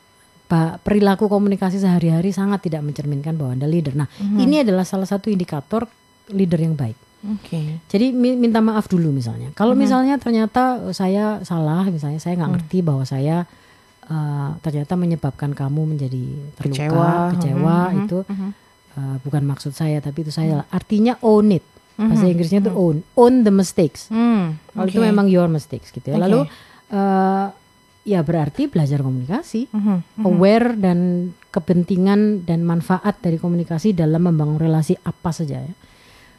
perilaku 0.49 1.25
komunikasi 1.25 1.77
sehari-hari 1.77 2.29
sangat 2.29 2.61
tidak 2.61 2.81
mencerminkan 2.81 3.33
bahwa 3.33 3.53
anda 3.53 3.65
leader. 3.65 3.93
Nah 3.93 4.09
ini 4.17 4.59
adalah 4.59 4.81
salah 4.81 5.05
satu 5.05 5.29
indikator 5.29 5.85
leader 6.29 6.57
yang 6.57 6.73
baik. 6.73 6.97
Oke. 7.21 7.83
Jadi 7.85 8.09
mi- 8.09 8.33
minta 8.33 8.57
maaf 8.57 8.87
dulu 8.87 9.11
misalnya. 9.11 9.51
Kalau 9.53 9.75
misalnya 9.75 10.15
ternyata 10.15 10.79
eh, 10.81 10.91
saya 10.91 11.43
salah, 11.43 11.85
misalnya 11.85 12.17
saya 12.17 12.33
nggak 12.33 12.51
ngerti 12.55 12.77
bahwa 12.79 13.03
saya 13.03 13.43
eh, 14.03 14.49
ternyata 14.59 14.95
menyebabkan 14.95 15.51
kamu 15.51 15.81
menjadi 15.87 16.23
terluka, 16.55 16.79
Kecewa. 16.81 17.09
kecewa, 17.31 17.77
Mhm, 17.85 17.97
itu 17.99 18.17
eh, 18.95 19.15
bukan 19.19 19.43
maksud 19.45 19.71
saya, 19.71 19.99
tapi 19.99 20.23
itu 20.23 20.31
saya. 20.31 20.65
Artinya 20.69 21.19
own 21.21 21.53
it. 21.53 21.65
Bahasa 21.99 22.25
Inggrisnya 22.25 22.63
itu 22.63 22.71
own, 22.71 23.03
own 23.13 23.43
the 23.43 23.51
mistakes. 23.51 24.07
Hmm. 24.07 24.55
Kalau 24.71 24.87
itu 24.87 25.03
memang 25.03 25.27
your 25.27 25.45
mistakes 25.45 25.91
gitu 25.91 26.09
ya. 26.09 26.17
Lalu 26.17 26.47
eh, 26.89 27.45
ya 28.01 28.21
berarti 28.21 28.65
belajar 28.65 28.99
komunikasi, 28.99 29.67
Mhm, 29.69 30.23
aware 30.23 30.73
dan 30.73 31.29
kepentingan 31.49 32.43
dan 32.43 32.61
manfaat 32.61 33.19
dari 33.19 33.35
komunikasi 33.35 33.91
dalam 33.91 34.23
membangun 34.23 34.57
relasi 34.57 34.95
apa 35.01 35.29
saja 35.29 35.59
ya. 35.59 35.73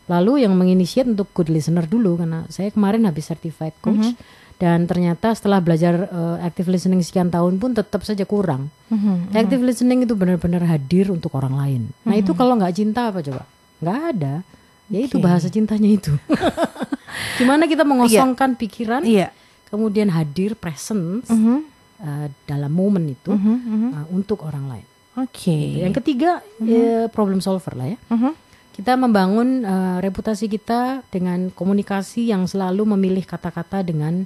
Lalu 0.06 0.42
yang 0.42 0.54
menginisiat 0.54 1.06
untuk 1.06 1.30
good 1.30 1.46
listener 1.48 1.84
dulu 1.84 2.18
karena 2.18 2.42
saya 2.48 2.68
kemarin 2.68 3.06
habis 3.06 3.26
certified 3.26 3.76
coach 3.78 4.18
dan 4.56 4.84
ternyata 4.84 5.30
setelah 5.30 5.56
belajar 5.58 6.04
eh, 6.04 6.36
active 6.42 6.66
listening 6.66 6.98
sekian 7.00 7.28
tahun 7.28 7.56
pun 7.56 7.72
tetap 7.72 8.02
saja 8.02 8.24
kurang. 8.24 8.68
Mhm, 8.88 9.30
Active 9.30 9.62
listening 9.62 10.02
itu 10.02 10.12
benar-benar 10.12 10.66
hadir 10.66 11.08
untuk 11.08 11.30
orang 11.32 11.54
lain. 11.54 11.82
Nah 12.02 12.18
itu 12.18 12.34
kalau 12.34 12.58
nggak 12.58 12.74
cinta 12.74 13.08
apa 13.08 13.22
coba? 13.22 13.46
Nggak 13.78 13.98
ada. 14.10 14.34
Ya 14.90 15.00
itu 15.00 15.16
bahasa 15.16 15.46
cintanya 15.46 15.86
itu. 15.86 16.10
Gimana 17.38 17.64
kita 17.64 17.82
mengosongkan 17.84 18.54
pikiran, 18.54 19.02
Iya. 19.02 19.30
Kemudian 19.70 20.10
hadir 20.10 20.54
presence 20.54 21.26
Mhm, 21.26 21.56
eh, 21.98 22.26
dalam 22.44 22.70
momen 22.70 23.06
itu 23.08 23.30
mhm, 23.30 23.56
mhm. 23.56 23.88
eh, 23.92 24.06
untuk 24.10 24.42
orang 24.42 24.66
lain. 24.68 24.86
Oke. 25.16 25.54
Yang 25.78 25.94
ketiga 25.96 26.42
eh, 26.60 27.06
problem 27.08 27.38
solver 27.38 27.72
lah 27.72 27.88
ya. 27.88 27.98
Mhm. 28.08 28.32
Kita 28.70 28.94
membangun 28.94 29.62
eh, 29.62 29.96
reputasi 30.00 30.46
kita 30.46 30.80
dengan 31.06 31.50
komunikasi 31.50 32.26
yang 32.26 32.44
selalu 32.44 32.88
memilih 32.90 33.22
kata-kata 33.22 33.80
dengan 33.80 34.24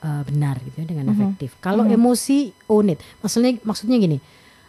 eh, 0.00 0.22
benar 0.22 0.58
gitu 0.60 0.76
ya, 0.76 0.86
dengan 0.86 1.06
efektif. 1.10 1.54
Kalau 1.58 1.84
emosi 1.86 2.38
own 2.66 2.90
it. 2.90 3.00
Maksudnya 3.18 3.56
maksudnya 3.62 3.96
gini. 3.96 4.18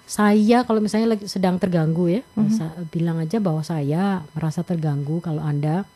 Saya 0.03 0.61
kalau 0.61 0.77
misalnya 0.77 1.15
lagi 1.15 1.25
sedang 1.25 1.55
terganggu 1.55 2.11
ya, 2.11 2.21
sa- 2.51 2.75
bilang 2.87 3.17
aja 3.17 3.39
bahwa 3.39 3.63
saya 3.63 4.21
merasa 4.31 4.59
terganggu 4.61 5.19
kalau 5.19 5.39
Anda 5.39 5.87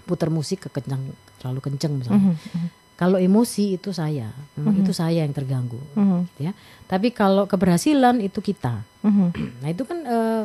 putar 0.00 0.28
musik 0.28 0.60
kekencang 0.62 1.00
terlalu 1.36 1.60
kenceng 1.62 1.96
misalnya. 1.96 2.36
Kalau 3.00 3.16
emosi 3.16 3.80
itu 3.80 3.90
saya, 3.90 4.28
memang 4.52 4.76
itu 4.76 4.92
saya 4.92 5.24
yang 5.24 5.32
terganggu, 5.32 5.80
Mhm. 5.96 6.18
gitu 6.28 6.40
ya. 6.42 6.52
Tapi 6.84 7.08
kalau 7.10 7.48
keberhasilan 7.48 8.20
itu 8.20 8.38
kita. 8.38 8.84
Mhm. 9.00 9.32
Nah 9.64 9.68
itu 9.68 9.82
kan 9.82 9.98
eh, 9.98 10.44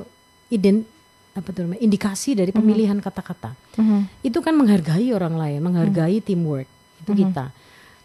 ident 0.50 0.88
apa 1.36 1.52
tuh 1.52 1.68
namanya 1.68 1.84
indikasi 1.84 2.32
dari 2.32 2.50
pemilihan 2.50 2.96
kata-kata. 2.98 3.52
Mhm. 3.76 4.24
Itu 4.24 4.40
kan 4.40 4.56
menghargai 4.56 5.12
orang 5.12 5.36
lain, 5.36 5.60
menghargai 5.60 6.24
teamwork 6.24 6.64
itu 6.98 7.12
kita. 7.14 7.52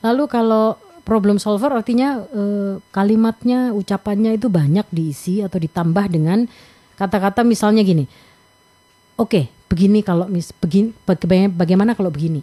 Lalu 0.02 0.26
kalau 0.26 0.74
problem 1.00 1.38
solver 1.38 1.70
artinya 1.70 2.18
eh, 2.20 2.82
kalimatnya, 2.90 3.70
ucapannya 3.70 4.34
itu 4.34 4.50
banyak 4.50 4.90
diisi 4.90 5.40
atau 5.40 5.56
ditambah 5.56 6.10
dengan 6.10 6.50
kata-kata 6.96 7.46
misalnya 7.46 7.80
gini. 7.80 8.10
Oke, 9.14 9.46
begini 9.68 10.00
kalau 10.00 10.26
mis 10.26 10.50
begini 10.50 10.90
baga- 11.00 11.54
bagaimana 11.54 11.94
kalau 11.94 12.10
begini. 12.10 12.42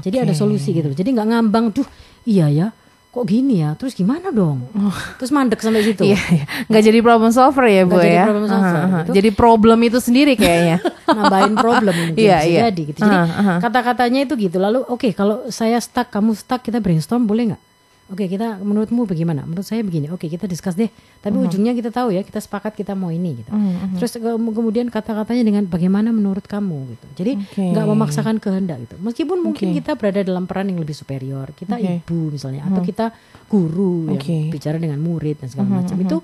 Jadi 0.00 0.16
ada 0.18 0.32
solusi 0.32 0.70
gitu. 0.70 0.88
Jadi 0.88 1.08
nggak 1.10 1.28
ngambang, 1.28 1.64
duh 1.70 1.86
iya 2.22 2.46
ya. 2.48 2.68
kok 3.12 3.28
gini 3.28 3.60
ya 3.60 3.76
terus 3.76 3.92
gimana 3.92 4.32
dong 4.32 4.72
terus 5.20 5.28
mandek 5.28 5.60
sampai 5.60 5.84
situ 5.84 6.00
Iya, 6.00 6.16
iya. 6.32 6.44
nggak 6.64 6.80
jadi 6.80 6.98
problem 7.04 7.28
solver 7.28 7.68
ya 7.68 7.84
bu 7.84 7.92
Nggak 7.92 8.08
jadi 8.08 8.16
ya. 8.16 8.24
problem 8.24 8.46
solver, 8.48 8.72
aha. 8.72 8.88
gitu. 9.04 9.10
Jadi 9.12 9.28
problem 9.36 9.78
itu 9.84 9.98
sendiri 10.00 10.32
kayaknya. 10.32 10.76
nambahin 11.20 11.52
problem 11.60 11.92
mungkin 11.92 12.16
Iya, 12.16 12.38
iya. 12.48 12.60
jadi 12.72 12.82
gitu. 12.88 13.04
Jadi 13.04 13.12
aha. 13.12 13.60
kata-katanya 13.60 14.24
itu 14.24 14.32
gitu. 14.40 14.56
Lalu 14.56 14.80
oke 14.88 15.12
kalau 15.12 15.44
saya 15.52 15.76
stuck, 15.76 16.08
kamu 16.08 16.32
stuck, 16.32 16.64
kita 16.64 16.80
brainstorm 16.80 17.28
boleh 17.28 17.52
nggak? 17.52 17.62
Oke 18.08 18.26
kita 18.26 18.58
menurutmu 18.58 19.04
bagaimana? 19.04 19.42
Menurut 19.42 19.62
saya 19.62 19.80
begini. 19.80 20.08
Oke 20.08 20.26
kita 20.26 20.44
discuss 20.44 20.74
deh. 20.74 20.90
Tapi 21.18 21.32
Mhm. 21.32 21.44
ujungnya 21.44 21.72
kita 21.72 21.88
tahu 21.88 22.10
ya 22.10 22.20
kita 22.20 22.38
sepakat 22.38 22.74
kita 22.74 22.92
mau 22.92 23.08
ini 23.08 23.36
gitu. 23.36 23.48
Terus 23.94 24.12
ke- 24.14 24.36
kemudian 24.50 24.86
kata-katanya 24.86 25.42
dengan 25.42 25.64
bagaimana 25.64 26.10
menurut 26.10 26.42
kamu 26.42 26.92
gitu. 26.92 27.06
Jadi 27.14 27.32
nggak 27.72 27.86
memaksakan 27.86 28.36
kehendak 28.36 28.82
gitu. 28.82 28.96
Meskipun 28.98 29.38
mungkin 29.40 29.70
Oke. 29.70 29.76
kita 29.78 29.94
berada 29.94 30.20
dalam 30.20 30.44
peran 30.44 30.66
yang 30.66 30.76
lebih 30.76 30.92
superior. 30.92 31.52
Kita 31.52 31.76
Oke. 31.76 32.02
ibu 32.02 32.18
misalnya 32.30 32.66
atau 32.66 32.82
kita 32.82 33.14
guru. 33.46 34.10
Mhm, 34.10 34.18
yang 34.18 34.50
bicara 34.50 34.76
dengan 34.76 34.98
murid 34.98 35.38
dan 35.38 35.48
segala 35.48 35.68
macam 35.78 35.96
itu 35.96 36.16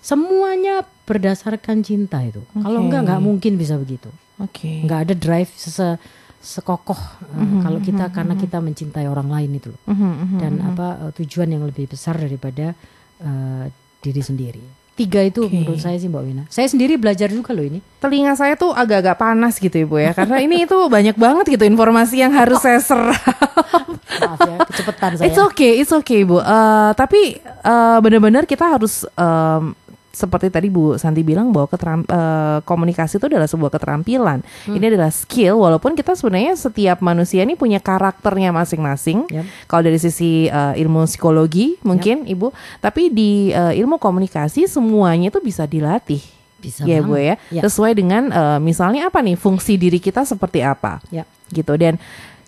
semuanya 0.00 0.74
berdasarkan 1.04 1.82
cinta 1.82 2.18
itu. 2.20 2.40
Kalau 2.52 2.78
Oke. 2.78 2.84
enggak 2.84 3.00
nggak 3.04 3.20
mungkin 3.20 3.52
bisa 3.54 3.76
begitu 3.76 4.08
Oke. 4.38 4.82
nggak 4.82 5.00
ada 5.04 5.14
drive 5.14 5.50
sese- 5.52 5.98
sekokoh 6.38 7.00
uh, 7.24 7.34
Mhm, 7.34 7.60
kalau 7.60 7.78
kita 7.78 8.04
karena 8.08 8.34
kita 8.34 8.58
mencintai 8.58 9.04
orang 9.04 9.26
lain 9.26 9.50
itu 9.54 9.68
loh 9.70 9.80
Mhm, 9.86 9.98
mhm. 9.98 10.38
dan 10.38 10.52
apa 10.64 10.86
uh, 11.02 11.12
tujuan 11.14 11.50
yang 11.50 11.62
lebih 11.62 11.86
besar 11.86 12.14
daripada 12.14 12.72
uh, 13.20 13.64
diri 13.98 14.22
sendiri 14.22 14.62
tiga 14.94 15.22
itu 15.22 15.46
Oke. 15.46 15.54
menurut 15.54 15.78
saya 15.78 15.94
sih 15.94 16.10
mbak 16.10 16.22
Wina 16.22 16.42
saya 16.50 16.66
sendiri 16.66 16.98
belajar 16.98 17.30
juga 17.30 17.54
loh 17.54 17.62
ini 17.62 17.78
Telinga 17.98 18.34
saya 18.34 18.54
tuh 18.54 18.70
agak-agak 18.70 19.14
panas 19.14 19.58
gitu 19.58 19.74
ibu 19.78 19.94
ya, 19.94 20.10
karena 20.10 20.38
ini 20.38 20.66
itu 20.66 20.74
banyak 20.74 21.14
banget 21.14 21.50
gitu 21.50 21.66
informasi 21.66 22.18
yang 22.18 22.30
harus 22.30 22.58
saya 22.58 22.78
serap. 22.78 23.14
maaf 24.22 24.38
ya 24.42 24.56
kecepatan 24.66 25.10
saya 25.14 25.26
It's 25.26 25.38
okay, 25.38 25.78
it's 25.78 25.90
okay 25.92 26.22
bu. 26.22 26.38
Eh, 26.38 26.90
tapi 26.94 27.38
eh, 27.42 27.98
benar-benar 27.98 28.42
kita 28.42 28.74
harus 28.74 29.06
em, 29.14 29.74
seperti 30.08 30.48
tadi 30.48 30.72
Bu 30.72 30.96
Santi 30.96 31.20
bilang 31.22 31.52
bahwa 31.52 31.68
keteram, 31.68 32.00
eh, 32.02 32.58
komunikasi 32.64 33.20
itu 33.20 33.26
adalah 33.28 33.46
sebuah 33.46 33.70
keterampilan. 33.76 34.40
Hmm. 34.40 34.74
Ini 34.74 34.96
adalah 34.96 35.12
skill. 35.12 35.60
Walaupun 35.60 35.94
kita 35.94 36.16
sebenarnya 36.16 36.56
setiap 36.56 37.04
manusia 37.04 37.44
ini 37.44 37.54
punya 37.54 37.78
karakternya 37.78 38.50
masing-masing. 38.50 39.28
Yap. 39.28 39.44
Kalau 39.68 39.82
dari 39.86 40.00
sisi 40.00 40.48
eh, 40.48 40.74
ilmu 40.80 41.04
psikologi 41.06 41.76
mungkin 41.84 42.24
Ibu, 42.24 42.50
tapi 42.80 43.12
di 43.12 43.52
eh, 43.52 43.78
ilmu 43.78 44.00
komunikasi 44.00 44.66
semuanya 44.66 45.30
itu 45.30 45.40
bisa 45.44 45.68
dilatih. 45.68 46.20
bisa 46.58 46.82
ya 46.82 46.98
Bu 47.06 47.14
ya. 47.14 47.38
Ya. 47.54 47.62
Sesuai 47.62 47.94
dengan 47.94 48.34
eh, 48.34 48.58
misalnya 48.58 49.06
apa 49.06 49.22
nih 49.22 49.38
fungsi 49.38 49.78
diri 49.78 50.02
kita 50.02 50.26
seperti 50.26 50.64
apa 50.66 50.98
ya 51.14 51.22
gitu 51.52 51.72
dan 51.80 51.96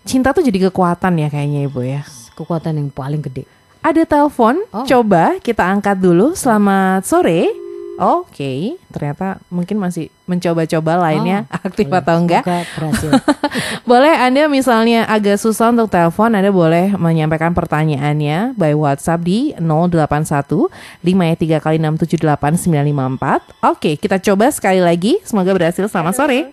cinta 0.05 0.33
tuh 0.33 0.45
jadi 0.45 0.69
kekuatan 0.69 1.13
ya 1.17 1.27
kayaknya 1.29 1.65
Ibu 1.69 1.81
ya. 1.85 2.01
kekuatan 2.37 2.77
yang 2.77 2.89
paling 2.89 3.21
gede 3.21 3.45
Ada 3.81 4.05
telepon, 4.05 4.61
Oh. 4.69 4.85
coba 4.85 5.41
kita 5.41 5.65
angkat 5.65 5.97
dulu. 5.97 6.37
Selamat 6.37 7.01
sore. 7.01 7.49
Oke, 7.97 8.81
ternyata 8.89 9.37
mungkin 9.45 9.77
masih 9.77 10.09
mencoba-coba 10.25 10.97
lainnya 10.97 11.45
Oh, 11.53 11.69
aktif 11.69 11.85
boleh. 11.85 12.01
atau 12.01 12.15
enggak. 12.17 12.43
Boleh 13.89 14.13
Anda 14.17 14.49
misalnya 14.49 15.05
agak 15.05 15.37
susah 15.37 15.69
untuk 15.69 15.85
telepon, 15.87 16.33
Anda 16.33 16.49
boleh 16.49 16.97
menyampaikan 16.97 17.53
pertanyaannya 17.53 18.57
by 18.57 18.73
WhatsApp 18.73 19.21
di 19.21 19.39
081 19.59 20.73
53 21.05 21.61
kali 21.61 21.77
678 21.77 22.57
954. 22.57 23.43
Oke, 23.61 23.97
kita 23.97 24.17
coba 24.17 24.49
sekali 24.49 24.81
lagi. 24.81 25.21
Semoga 25.21 25.53
berhasil. 25.53 25.85
Selamat 25.85 26.17
sore. 26.17 26.49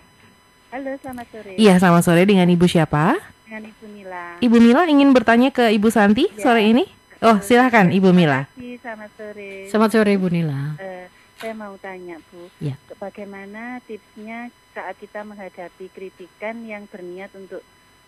Halo, 0.69 0.91
selamat 1.01 1.25
sore. 1.33 1.51
Iya, 1.57 1.73
selamat 1.77 2.03
sore 2.05 2.21
dengan 2.25 2.45
Ibu 2.45 2.69
siapa? 2.69 3.17
Dengan 3.47 3.63
Ibu 3.65 3.85
Mila. 3.89 4.23
Ibu 4.37 4.57
Mila 4.59 4.81
ingin 4.85 5.09
bertanya 5.13 5.49
ke 5.49 5.73
Ibu 5.73 5.89
Santi 5.89 6.29
sore 6.37 6.61
ini? 6.61 6.85
Oh, 7.19 7.35
silahkan 7.43 7.91
Ibu 7.91 8.15
Mila. 8.15 8.47
Terima 8.55 8.55
kasih, 8.55 8.73
selamat 8.79 9.09
sore. 9.19 9.51
selamat 9.67 9.89
sore 9.91 10.13
Bu 10.15 10.27
Nila 10.31 10.79
Eh, 10.79 11.05
saya 11.35 11.51
mau 11.51 11.75
tanya, 11.75 12.15
Bu. 12.31 12.47
Ya. 12.63 12.79
Bagaimana 12.95 13.83
tipsnya 13.83 14.47
saat 14.71 14.95
kita 14.95 15.27
menghadapi 15.27 15.91
kritikan 15.91 16.63
yang 16.63 16.87
berniat 16.87 17.35
untuk 17.35 17.59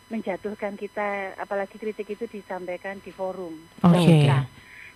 menjatuhkan 0.07 0.79
kita, 0.79 1.35
apalagi 1.35 1.75
kritik 1.75 2.07
itu 2.07 2.23
disampaikan 2.27 3.03
di 3.03 3.11
forum. 3.11 3.59
Oke. 3.83 4.27
Nah, 4.27 4.47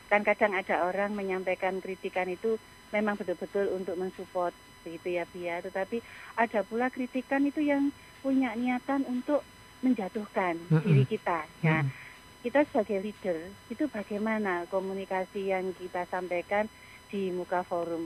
kan 0.08 0.23
kadang 0.23 0.56
ada 0.56 0.88
orang 0.88 1.12
menyampaikan 1.12 1.84
kritikan 1.84 2.32
itu 2.32 2.56
memang 2.95 3.19
betul-betul 3.19 3.67
untuk 3.75 3.99
mensupport 3.99 4.56
begitu 4.86 5.17
ya 5.17 5.25
Bia 5.25 5.65
tetapi 5.65 5.97
ada 6.38 6.62
pula 6.62 6.93
kritikan 6.93 7.41
itu 7.41 7.58
yang 7.58 7.89
punya 8.21 8.54
niatan 8.54 9.01
untuk 9.10 9.41
menjatuhkan 9.82 10.62
Mm-mm. 10.69 10.86
diri 10.86 11.04
kita 11.10 11.49
nah 11.65 11.82
Mm. 11.82 12.04
Kita 12.45 12.62
sebagai 12.69 13.01
leader 13.01 13.38
itu 13.73 13.89
bagaimana 13.89 14.69
komunikasi 14.69 15.49
yang 15.49 15.73
kita 15.73 16.05
sampaikan 16.13 16.69
di 17.10 17.34
muka 17.34 17.65
forum 17.65 18.05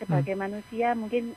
sebagai 0.00 0.32
manusia 0.32 0.96
mungkin 0.96 1.36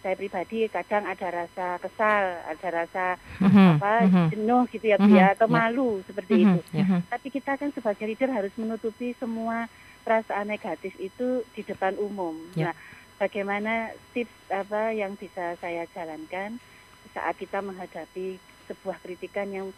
saya 0.00 0.14
pribadi 0.14 0.70
kadang 0.70 1.04
ada 1.04 1.28
rasa 1.28 1.82
kesal 1.82 2.24
ada 2.46 2.68
rasa 2.70 3.04
Mhm, 3.42 3.66
apa 3.76 3.92
mhm, 4.06 4.26
jenuh 4.32 4.62
gitu 4.70 4.86
ya 4.86 4.96
Mhm, 5.02 5.06
Bia 5.10 5.26
atau 5.34 5.48
ya. 5.50 5.52
malu 5.52 5.90
seperti 6.06 6.32
mhm, 6.38 6.44
itu 6.46 6.60
Ya. 6.72 6.84
mhm. 6.86 6.98
tapi 7.10 7.26
kita 7.28 7.52
kan 7.58 7.70
sebagai 7.74 8.06
leader 8.06 8.30
harus 8.30 8.54
menutupi 8.54 9.12
semua 9.18 9.66
perasaan 10.06 10.46
negatif 10.48 10.94
itu 10.96 11.42
di 11.52 11.66
depan 11.66 11.98
umum. 11.98 12.38
Ya. 12.54 12.70
Nah, 12.70 12.74
bagaimana 13.18 13.92
tips 14.16 14.32
apa 14.48 14.94
yang 14.94 15.18
bisa 15.18 15.58
saya 15.60 15.84
jalankan 15.92 16.56
saat 17.12 17.36
kita 17.36 17.60
menghadapi 17.60 18.38
sebuah 18.70 19.02
kritikan 19.02 19.50
yang 19.50 19.68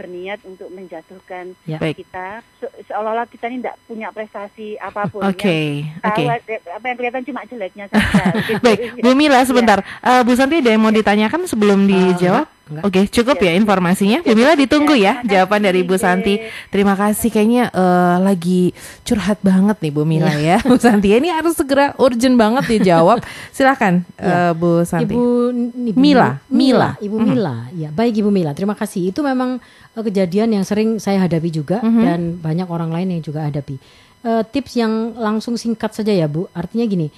berniat 0.00 0.40
untuk 0.42 0.68
menjatuhkan 0.70 1.52
Ya. 1.62 1.76
Baik. 1.76 2.00
kita 2.00 2.40
se- 2.56 2.72
seolah-olah 2.86 3.28
kita 3.28 3.46
ini 3.46 3.60
tidak 3.60 3.76
punya 3.84 4.08
prestasi 4.08 4.74
apa 4.76 5.04
pun. 5.06 5.20
Oke, 5.22 5.84
Yang 5.92 6.00
oke. 6.02 6.22
ada- 6.24 6.64
apa 6.72 6.84
yang 6.86 6.96
kelihatan 6.96 7.22
cuma 7.22 7.40
jeleknya 7.44 7.84
saja. 7.86 8.24
Baik, 8.64 8.78
Bu 8.98 9.12
Mila 9.12 9.44
sebentar. 9.44 9.78
Eh, 10.00 10.22
Bu 10.22 10.32
Santi 10.32 10.58
ada 10.58 10.70
yang 10.70 10.80
mau 10.80 10.90
ditanyakan 10.90 11.44
sebelum 11.44 11.84
dijawab? 11.84 12.48
enggak, 12.48 12.59
Oke, 12.80 13.10
cukup 13.10 13.36
ya 13.38 13.52
informasinya. 13.52 14.22
Bu 14.22 14.32
Mila 14.32 14.54
ditunggu 14.54 14.94
ya 14.94 15.18
jawaban 15.22 15.60
dari 15.60 15.82
Bu 15.82 15.98
Santi. 15.98 16.38
Terima 16.70 16.94
kasih. 16.94 17.28
Kayaknya 17.28 17.68
eh, 17.68 18.16
lagi 18.22 18.70
curhat 19.02 19.42
banget 19.42 19.82
nih 19.82 19.92
Bu 19.92 20.06
Mila 20.06 20.30
ya. 20.32 20.62
Bu 20.68 20.78
Santi 20.78 21.10
ini 21.10 21.28
harus 21.28 21.58
segera 21.58 21.92
urgent 21.98 22.38
banget 22.38 22.70
dijawab. 22.70 23.18
Silakan 23.56 24.06
eh, 24.14 24.52
Bu 24.54 24.86
Santi. 24.86 25.10
Ibu, 25.10 25.20
Ibu 25.90 25.98
Mila, 25.98 26.38
Mila. 26.46 26.90
Ibu 26.96 27.16
Mila. 27.18 27.66
Ya, 27.74 27.90
baik 27.90 28.22
Ibu 28.22 28.30
Mila. 28.30 28.54
Terima 28.54 28.78
kasih. 28.78 29.10
Itu 29.10 29.26
memang 29.26 29.58
eh, 29.92 30.02
kejadian 30.02 30.54
yang 30.54 30.62
sering 30.62 31.02
saya 31.02 31.18
hadapi 31.20 31.50
juga 31.50 31.82
Mhm. 31.82 32.02
dan 32.06 32.20
banyak 32.38 32.68
orang 32.70 32.94
lain 32.94 33.18
yang 33.18 33.22
juga 33.22 33.42
hadapi. 33.42 33.76
Eh, 34.20 34.42
tips 34.46 34.76
yang 34.76 35.16
langsung 35.16 35.56
singkat 35.56 35.96
saja 35.96 36.12
ya, 36.12 36.28
Bu. 36.28 36.44
Artinya 36.52 36.84
gini, 36.84 37.08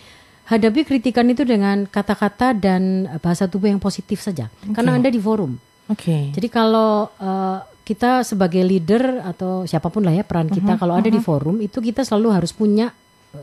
hadapi 0.53 0.85
kritikan 0.85 1.25
itu 1.27 1.43
dengan 1.43 1.88
kata-kata 1.88 2.53
dan 2.53 3.09
eh, 3.09 3.19
bahasa 3.19 3.49
tubuh 3.49 3.73
yang 3.73 3.81
positif 3.81 4.21
saja. 4.21 4.53
Karena 4.71 4.95
Anda 4.95 5.09
di 5.09 5.17
forum. 5.19 5.57
Oke. 5.88 6.31
Jadi 6.31 6.49
kalau 6.53 7.09
eh, 7.17 7.59
kita 7.83 8.23
sebagai 8.23 8.62
leader 8.62 9.25
atau 9.27 9.65
siapa 9.65 9.91
pun 9.91 10.07
lah 10.07 10.15
ya 10.15 10.23
peran 10.23 10.47
kita 10.47 10.79
kalau 10.79 10.95
ada 10.95 11.11
di 11.11 11.19
forum 11.19 11.59
itu 11.59 11.83
kita 11.83 12.07
selalu 12.07 12.29
harus 12.31 12.55
punya 12.55 12.95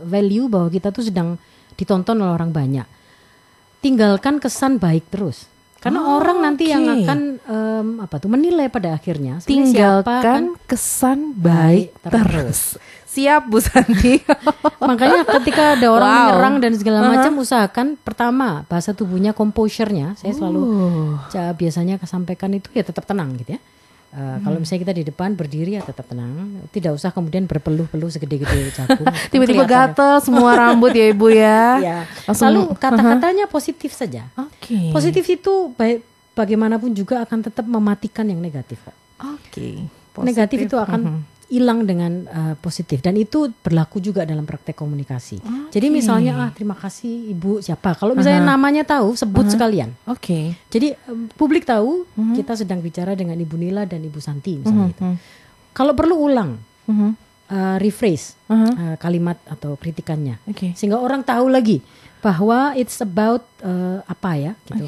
value 0.08 0.48
bahwa 0.48 0.72
kita 0.72 0.96
tuh 0.96 1.04
sedang 1.04 1.36
ditonton 1.76 2.16
oleh 2.16 2.32
orang 2.32 2.54
banyak. 2.54 2.88
Tinggalkan 3.80 4.40
kesan 4.40 4.76
baik 4.80 5.08
terus. 5.08 5.48
Karena 5.80 6.04
Oh, 6.04 6.20
orang 6.20 6.44
nanti 6.44 6.68
yang 6.68 6.84
oke. 6.84 7.08
akan 7.08 7.20
em, 7.40 7.88
apa 8.04 8.16
tuh 8.20 8.28
menilai 8.28 8.68
pada 8.68 8.92
akhirnya 8.92 9.40
siapa 9.40 9.48
kan 9.48 9.48
Tinggalkan 9.48 10.44
kesan 10.68 11.20
baik 11.40 11.96
baik 12.04 12.12
terus. 12.12 12.60
Siap 13.10 13.42
Bu 13.44 13.58
Santi. 13.58 14.22
Makanya 14.82 15.26
ketika 15.34 15.74
ada 15.74 15.88
orang 15.88 16.06
Wow. 16.06 16.20
menyerang 16.24 16.56
dan 16.60 16.72
segala 16.74 16.98
macam 17.04 17.34
usahakan 17.36 17.98
pertama 17.98 18.62
bahasa 18.64 18.94
tubuhnya 18.94 19.34
composure-nya 19.34 20.14
saya 20.14 20.30
selalu 20.32 20.62
ca- 21.28 21.52
biasanya 21.52 21.98
kesampaikan 21.98 22.54
itu 22.54 22.70
ya 22.70 22.82
tetap 22.82 23.04
tenang 23.04 23.34
gitu 23.36 23.54
ya. 23.54 23.62
Uh, 24.10 24.42
Kalau 24.42 24.58
misalnya 24.58 24.82
kita 24.84 24.94
di 24.96 25.04
depan 25.04 25.34
berdiri 25.34 25.72
ya 25.72 25.84
tetap 25.84 26.02
tenang, 26.04 26.34
tidak 26.68 26.94
usah 26.94 27.10
kemudian 27.10 27.46
berpeluh-peluh 27.46 28.10
segede-gede 28.10 28.70
jagung. 28.76 29.06
Tiba-tiba 29.28 29.66
Kelihatan 29.66 29.94
gatel 29.94 30.14
semua 30.20 30.52
rambut 30.56 30.90
ya 30.92 31.06
Ibu 31.08 31.28
ya. 31.30 31.62
ya. 31.84 31.98
Langsung- 32.26 32.46
Lalu 32.48 32.62
kata-katanya 32.76 33.46
positif 33.46 33.90
saja. 33.92 34.26
Oke. 34.36 34.90
Positif 34.90 35.26
itu 35.28 35.54
baik 35.74 36.02
bagaimanapun 36.34 36.90
juga 36.92 37.22
akan 37.22 37.42
tetap 37.44 37.66
mematikan 37.66 38.26
yang 38.26 38.38
negatif. 38.40 38.82
Oke. 39.20 39.86
Negatif 40.20 40.58
Positif. 40.58 40.68
itu 40.68 40.76
akan 40.76 41.00
Mhm. 41.00 41.20
Hilang 41.50 41.82
dengan 41.82 42.30
uh, 42.30 42.54
positif 42.62 43.02
dan 43.02 43.18
itu 43.18 43.50
berlaku 43.66 43.98
juga 43.98 44.22
dalam 44.22 44.46
praktek 44.46 44.78
komunikasi. 44.78 45.42
Jadi 45.74 45.90
misalnya 45.90 46.38
ah 46.38 46.50
terima 46.54 46.78
kasih 46.78 47.34
ibu 47.34 47.58
siapa. 47.58 47.98
Kalau 47.98 48.14
misalnya 48.14 48.46
namanya 48.46 48.86
tahu 48.86 49.18
sebut 49.18 49.50
sekalian. 49.50 49.90
Oke. 50.06 50.54
Jadi 50.70 50.94
em, 50.94 51.26
publik 51.34 51.66
tahu 51.66 52.06
kita 52.38 52.54
sedang 52.54 52.80
bicara 52.80 53.18
dengan 53.18 53.34
Ibu 53.34 53.58
Nila 53.58 53.90
dan 53.90 54.06
Ibu 54.06 54.22
Santi 54.22 54.62
misalnya 54.62 54.94
gitu. 54.94 55.04
Mhm. 55.10 55.16
Kalau 55.74 55.94
perlu 55.98 56.16
ulang, 56.22 56.62
Mhm. 56.86 57.10
uh, 57.50 57.78
rephrase 57.82 58.38
Mhm. 58.46 58.70
uh, 58.78 58.96
kalimat 59.02 59.38
atau 59.50 59.74
kritikannya, 59.74 60.38
Oke. 60.46 60.78
sehingga 60.78 61.02
orang 61.02 61.26
tahu 61.26 61.50
lagi 61.50 61.82
bahwa 62.20 62.76
it's 62.76 63.00
about 63.00 63.44
uh, 63.64 64.04
apa 64.04 64.32
ya 64.36 64.54
gitu. 64.68 64.86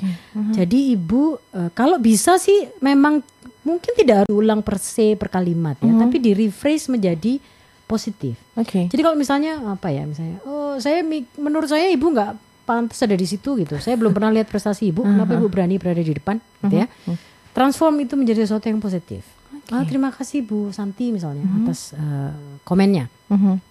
Jadi 0.51 0.91
Ibu 0.95 1.39
uh, 1.55 1.69
kalau 1.71 1.95
bisa 1.95 2.35
sih 2.35 2.67
memang 2.83 3.23
mungkin 3.61 3.91
tidak 3.93 4.25
harus 4.25 4.33
ulang 4.33 4.65
per 4.65 4.81
se 4.81 5.15
per 5.15 5.29
kalimat 5.29 5.77
ya, 5.79 5.93
tapi 5.95 6.17
di 6.17 6.33
rephrase 6.33 6.89
menjadi 6.91 7.39
positif. 7.87 8.39
Oke. 8.55 8.87
Jadi 8.87 9.01
kalau 9.03 9.19
misalnya 9.19 9.59
apa 9.67 9.91
ya 9.91 10.07
misalnya, 10.07 10.39
oh 10.47 10.79
saya 10.79 11.03
menurut 11.37 11.67
saya 11.67 11.91
ibu 11.91 12.07
nggak 12.09 12.63
pantas 12.63 13.03
ada 13.03 13.15
di 13.19 13.27
situ 13.27 13.59
gitu. 13.59 13.75
Saya 13.83 13.99
belum 13.99 14.15
pernah 14.15 14.31
lihat 14.31 14.47
prestasi 14.47 14.91
ibu, 14.91 15.03
kenapa 15.03 15.35
ibu 15.35 15.51
berani 15.51 15.75
berada 15.75 15.99
di 15.99 16.13
depan, 16.15 16.39
gitu 16.67 16.75
ya. 16.83 16.87
Transform 17.51 17.99
itu 17.99 18.15
menjadi 18.15 18.47
sesuatu 18.47 18.71
yang 18.71 18.79
positif. 18.79 19.27
Ah, 19.71 19.83
terima 19.83 20.11
kasih 20.11 20.43
Bu 20.43 20.71
Santi 20.71 21.11
misalnya 21.11 21.43
atas 21.63 21.91
eh, 21.95 22.31
komennya. 22.63 23.11
Mhm. 23.27 23.70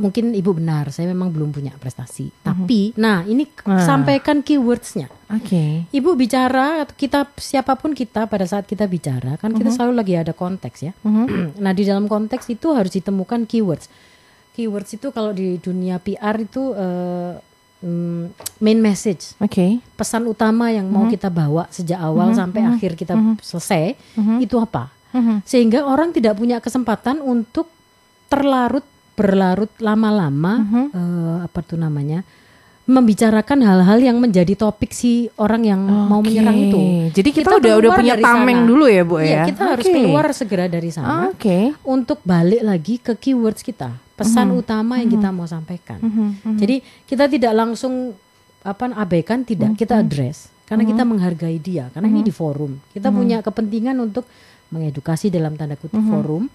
Mungkin 0.00 0.32
ibu 0.32 0.56
benar, 0.56 0.88
saya 0.88 1.06
memang 1.06 1.28
belum 1.28 1.52
punya 1.52 1.76
prestasi. 1.76 2.32
Tapi, 2.40 2.96
nah 2.96 3.20
ini 3.22 3.44
Ah. 3.68 3.84
sampaikan 3.84 4.40
keywordsnya. 4.40 5.12
Oke. 5.28 5.84
Ibu 5.92 6.16
bicara 6.16 6.80
atau 6.82 6.96
kita 6.96 7.28
siapa 7.36 7.76
pun 7.76 7.92
kita 7.92 8.24
pada 8.24 8.42
saat 8.42 8.64
kita 8.64 8.88
bicara 8.88 9.36
kan 9.36 9.52
kita 9.52 9.68
selalu 9.70 9.92
lagi 9.94 10.16
ada 10.16 10.32
konteks 10.32 10.78
ya. 10.80 10.92
nah 11.62 11.70
di 11.70 11.84
dalam 11.84 12.08
konteks 12.08 12.48
itu 12.48 12.72
harus 12.72 12.90
ditemukan 12.90 13.44
keywords. 13.44 13.92
Keywords 14.50 14.90
itu 14.90 15.12
kalau 15.12 15.30
di 15.30 15.60
dunia 15.60 16.00
PR 16.00 16.34
itu 16.34 16.74
mm, 17.80 18.22
main 18.58 18.78
message, 18.78 19.36
Oke. 19.38 19.78
pesan 19.94 20.26
utama 20.26 20.68
yang 20.68 20.84
mau 20.86 21.06
kita 21.06 21.28
bawa 21.28 21.64
sejak 21.70 21.96
awal 21.96 22.32
sampai 22.34 22.60
akhir 22.66 22.92
kita 22.92 23.14
selesai 23.40 23.94
itu 24.38 24.56
apa? 24.56 24.90
Sehingga 25.42 25.82
orang 25.84 26.10
tidak 26.10 26.34
punya 26.34 26.58
kesempatan 26.58 27.18
untuk 27.18 27.70
terlarut 28.26 28.86
berlarut 29.20 29.72
lama-lama 29.78 30.52
eh, 30.90 31.36
apa 31.44 31.60
tuh 31.60 31.76
namanya 31.76 32.24
membicarakan 32.90 33.62
hal-hal 33.62 33.98
yang 34.02 34.18
menjadi 34.18 34.58
topik 34.58 34.90
si 34.90 35.30
orang 35.38 35.62
yang 35.62 35.78
mau 35.78 36.18
Oke. 36.18 36.26
menyerang 36.26 36.58
itu. 36.58 36.80
Jadi 37.14 37.30
kita 37.30 37.54
udah- 37.54 37.78
udah 37.78 37.90
keluar 37.94 37.98
punya 38.02 38.14
tameng 38.18 38.58
sana. 38.58 38.66
dulu 38.66 38.84
ya, 38.90 39.02
Bu, 39.06 39.16
Iya, 39.22 39.30
ya? 39.30 39.42
kita 39.46 39.62
harus 39.62 39.86
Oke. 39.86 39.94
keluar 39.94 40.26
segera 40.34 40.66
dari 40.66 40.90
sana 40.90 41.30
Oke. 41.30 41.70
untuk 41.86 42.18
balik 42.24 42.62
lagi 42.64 42.98
ke 42.98 43.14
keywords 43.14 43.62
kita, 43.62 43.94
pesan 44.18 44.50
utama 44.50 44.98
yang 44.98 45.06
kita 45.06 45.30
mau 45.30 45.46
sampaikan. 45.46 46.02
Jadi 46.58 46.82
kita 47.06 47.30
tidak 47.30 47.52
langsung 47.54 48.10
apa 48.60 48.90
abaikan, 48.92 49.46
tidak 49.46 49.78
kita 49.78 50.02
address 50.02 50.50
karena 50.66 50.82
kita 50.82 51.02
menghargai 51.02 51.62
dia, 51.62 51.94
karena 51.94 52.10
ini 52.10 52.22
di 52.22 52.30
forum. 52.30 52.74
Kita 52.90 53.14
punya 53.14 53.38
kepentingan 53.38 53.94
untuk 53.98 54.26
mengedukasi 54.70 55.28
dalam 55.34 55.58
tanda 55.58 55.74
kutip 55.74 56.00
forum. 56.02 56.46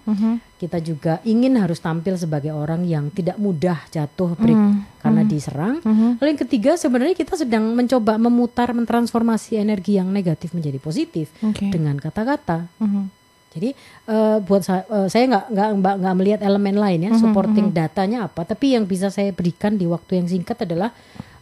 Kita 0.56 0.80
juga 0.80 1.20
ingin 1.22 1.60
harus 1.60 1.80
tampil 1.80 2.16
sebagai 2.16 2.52
orang 2.52 2.82
yang 2.88 3.12
tidak 3.12 3.36
mudah 3.36 3.76
jatuh 3.92 4.32
break 4.36 4.60
karena 5.04 5.22
diserang. 5.22 5.84
Lalu 6.18 6.28
yang 6.34 6.40
ketiga 6.40 6.72
sebenarnya 6.80 7.16
kita 7.16 7.36
sedang 7.36 7.76
mencoba 7.76 8.16
memutar 8.16 8.72
mentransformasi 8.72 9.60
energi 9.60 10.00
yang 10.00 10.08
negatif 10.08 10.56
menjadi 10.56 10.80
positif 10.80 11.28
Oke. 11.44 11.68
dengan 11.68 12.00
kata-kata. 12.00 12.66
Mhm. 12.80 13.26
Jadi 13.56 13.72
eh, 14.12 14.38
buat 14.44 14.60
saya, 14.60 14.84
eh, 14.84 15.08
saya 15.08 15.24
nggak 15.32 15.44
nggak 15.48 15.70
nggak 15.80 15.94
nggak 16.04 16.14
melihat 16.20 16.40
elemen 16.44 16.76
lain 16.76 17.08
ya, 17.08 17.10
supporting 17.16 17.72
datanya 17.72 18.28
apa, 18.28 18.44
tapi 18.44 18.76
yang 18.76 18.84
bisa 18.84 19.08
saya 19.08 19.32
berikan 19.32 19.80
di 19.80 19.88
waktu 19.88 20.20
yang 20.20 20.28
singkat 20.28 20.68
adalah 20.68 20.92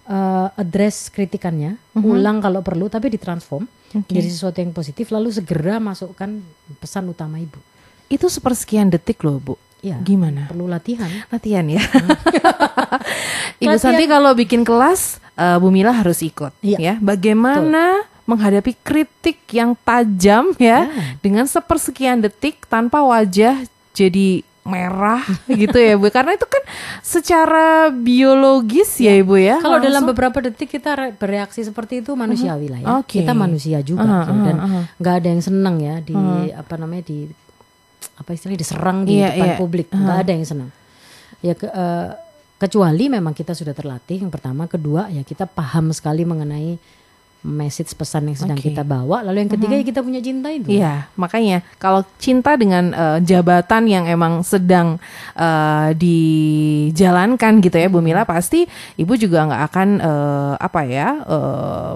eh, 0.05 0.49
address 0.55 1.09
kritikannya, 1.09 1.77
ulang 1.99 2.41
kalau 2.41 2.61
perlu, 2.61 2.89
tapi 2.89 3.09
ditransform 3.09 3.65
jadi 4.11 4.27
sesuatu 4.27 4.59
yang 4.59 4.75
positif, 4.75 5.15
lalu 5.15 5.31
segera 5.31 5.79
masukkan 5.79 6.43
pesan 6.83 7.07
utama 7.07 7.39
ibu. 7.39 7.63
Itu 8.11 8.27
sepersekian 8.27 8.91
detik 8.91 9.23
loh, 9.23 9.39
Bu. 9.39 9.55
Ya, 9.85 10.01
Gimana? 10.01 10.49
perlu 10.49 10.65
latihan. 10.67 11.07
Latihan 11.29 11.63
ya. 11.69 11.77
Ibu 13.61 13.69
Latihan. 13.69 13.79
Santi 13.79 14.05
kalau 14.09 14.33
bikin 14.33 14.65
kelas, 14.65 15.21
eh, 15.37 15.57
Bu 15.61 15.69
Mila 15.69 15.93
harus 15.93 16.25
ikut 16.25 16.51
Iya. 16.65 16.79
ya. 16.81 16.95
Bagaimana 16.99 18.03
menghadapi 18.25 18.73
kritik 18.81 19.45
yang 19.53 19.77
tajam 19.85 20.57
ya 20.57 20.89
dengan 21.21 21.45
sepersekian 21.45 22.25
detik 22.25 22.65
tanpa 22.65 23.05
wajah 23.05 23.61
jadi 23.93 24.41
merah 24.65 25.21
gitu 25.55 25.77
ya 25.77 25.95
Bu. 25.95 26.09
Karena 26.09 26.33
itu 26.33 26.45
kan 26.45 26.65
secara 27.01 27.89
biologis 27.89 28.97
ya 28.97 29.13
Ibu 29.15 29.37
ya. 29.37 29.57
Kalau 29.59 29.79
dalam 29.79 30.03
beberapa 30.05 30.41
detik 30.41 30.73
kita 30.73 30.91
re- 30.93 31.13
bereaksi 31.13 31.61
seperti 31.61 32.01
itu 32.01 32.13
manusiawi 32.13 32.67
lah 32.67 32.81
ya. 32.81 32.87
Oke. 32.97 33.21
Kita 33.21 33.33
manusia 33.33 33.79
juga 33.81 34.03
Aha, 34.03 34.21
gitu. 34.25 34.41
dan 34.43 34.57
nggak 34.97 35.15
ada 35.15 35.29
yang 35.29 35.43
senang 35.43 35.77
ya 35.79 36.01
di 36.01 36.17
apa 36.51 36.75
namanya 36.75 37.05
di 37.05 37.29
apa 38.15 38.31
istilahnya 38.31 38.61
diserang 38.61 38.99
di 39.03 39.19
Iya, 39.19 39.29
depan 39.31 39.47
iya. 39.47 39.57
publik. 39.57 39.87
nggak 39.91 40.19
ada 40.19 40.31
yang 40.33 40.45
senang. 40.45 40.71
Ya 41.39 41.53
ke- 41.53 41.69
eh, 41.69 42.09
kecuali 42.57 43.05
memang 43.07 43.33
kita 43.33 43.53
sudah 43.53 43.73
terlatih 43.73 44.17
yang 44.19 44.33
pertama, 44.33 44.65
kedua 44.65 45.07
ya 45.09 45.21
kita 45.21 45.45
paham 45.45 45.91
sekali 45.91 46.25
mengenai 46.25 46.81
message 47.45 47.93
pesan 47.93 48.33
yang 48.33 48.39
sedang 48.41 48.59
Oke. 48.59 48.73
kita 48.73 48.81
bawa. 48.83 49.21
Lalu 49.21 49.45
yang 49.45 49.53
ketiga 49.53 49.75
ya 49.77 49.85
kita 49.85 50.01
punya 50.01 50.19
cinta 50.25 50.49
itu. 50.49 50.73
Iya, 50.73 51.13
makanya 51.15 51.61
kalau 51.77 52.01
cinta 52.17 52.57
dengan 52.57 52.91
eh, 52.91 53.19
jabatan 53.21 53.85
yang 53.85 54.05
emang 54.09 54.41
sedang 54.41 54.97
eh, 55.37 55.89
dijalankan 55.93 57.61
gitu 57.61 57.77
ya, 57.77 57.93
Bu 57.93 58.01
Mila 58.01 58.25
pasti 58.25 58.65
Ibu 58.97 59.13
juga 59.21 59.45
nggak 59.45 59.63
akan 59.71 59.89
eh, 60.01 60.55
apa 60.57 60.81
ya, 60.89 61.09
eh, 61.21 61.95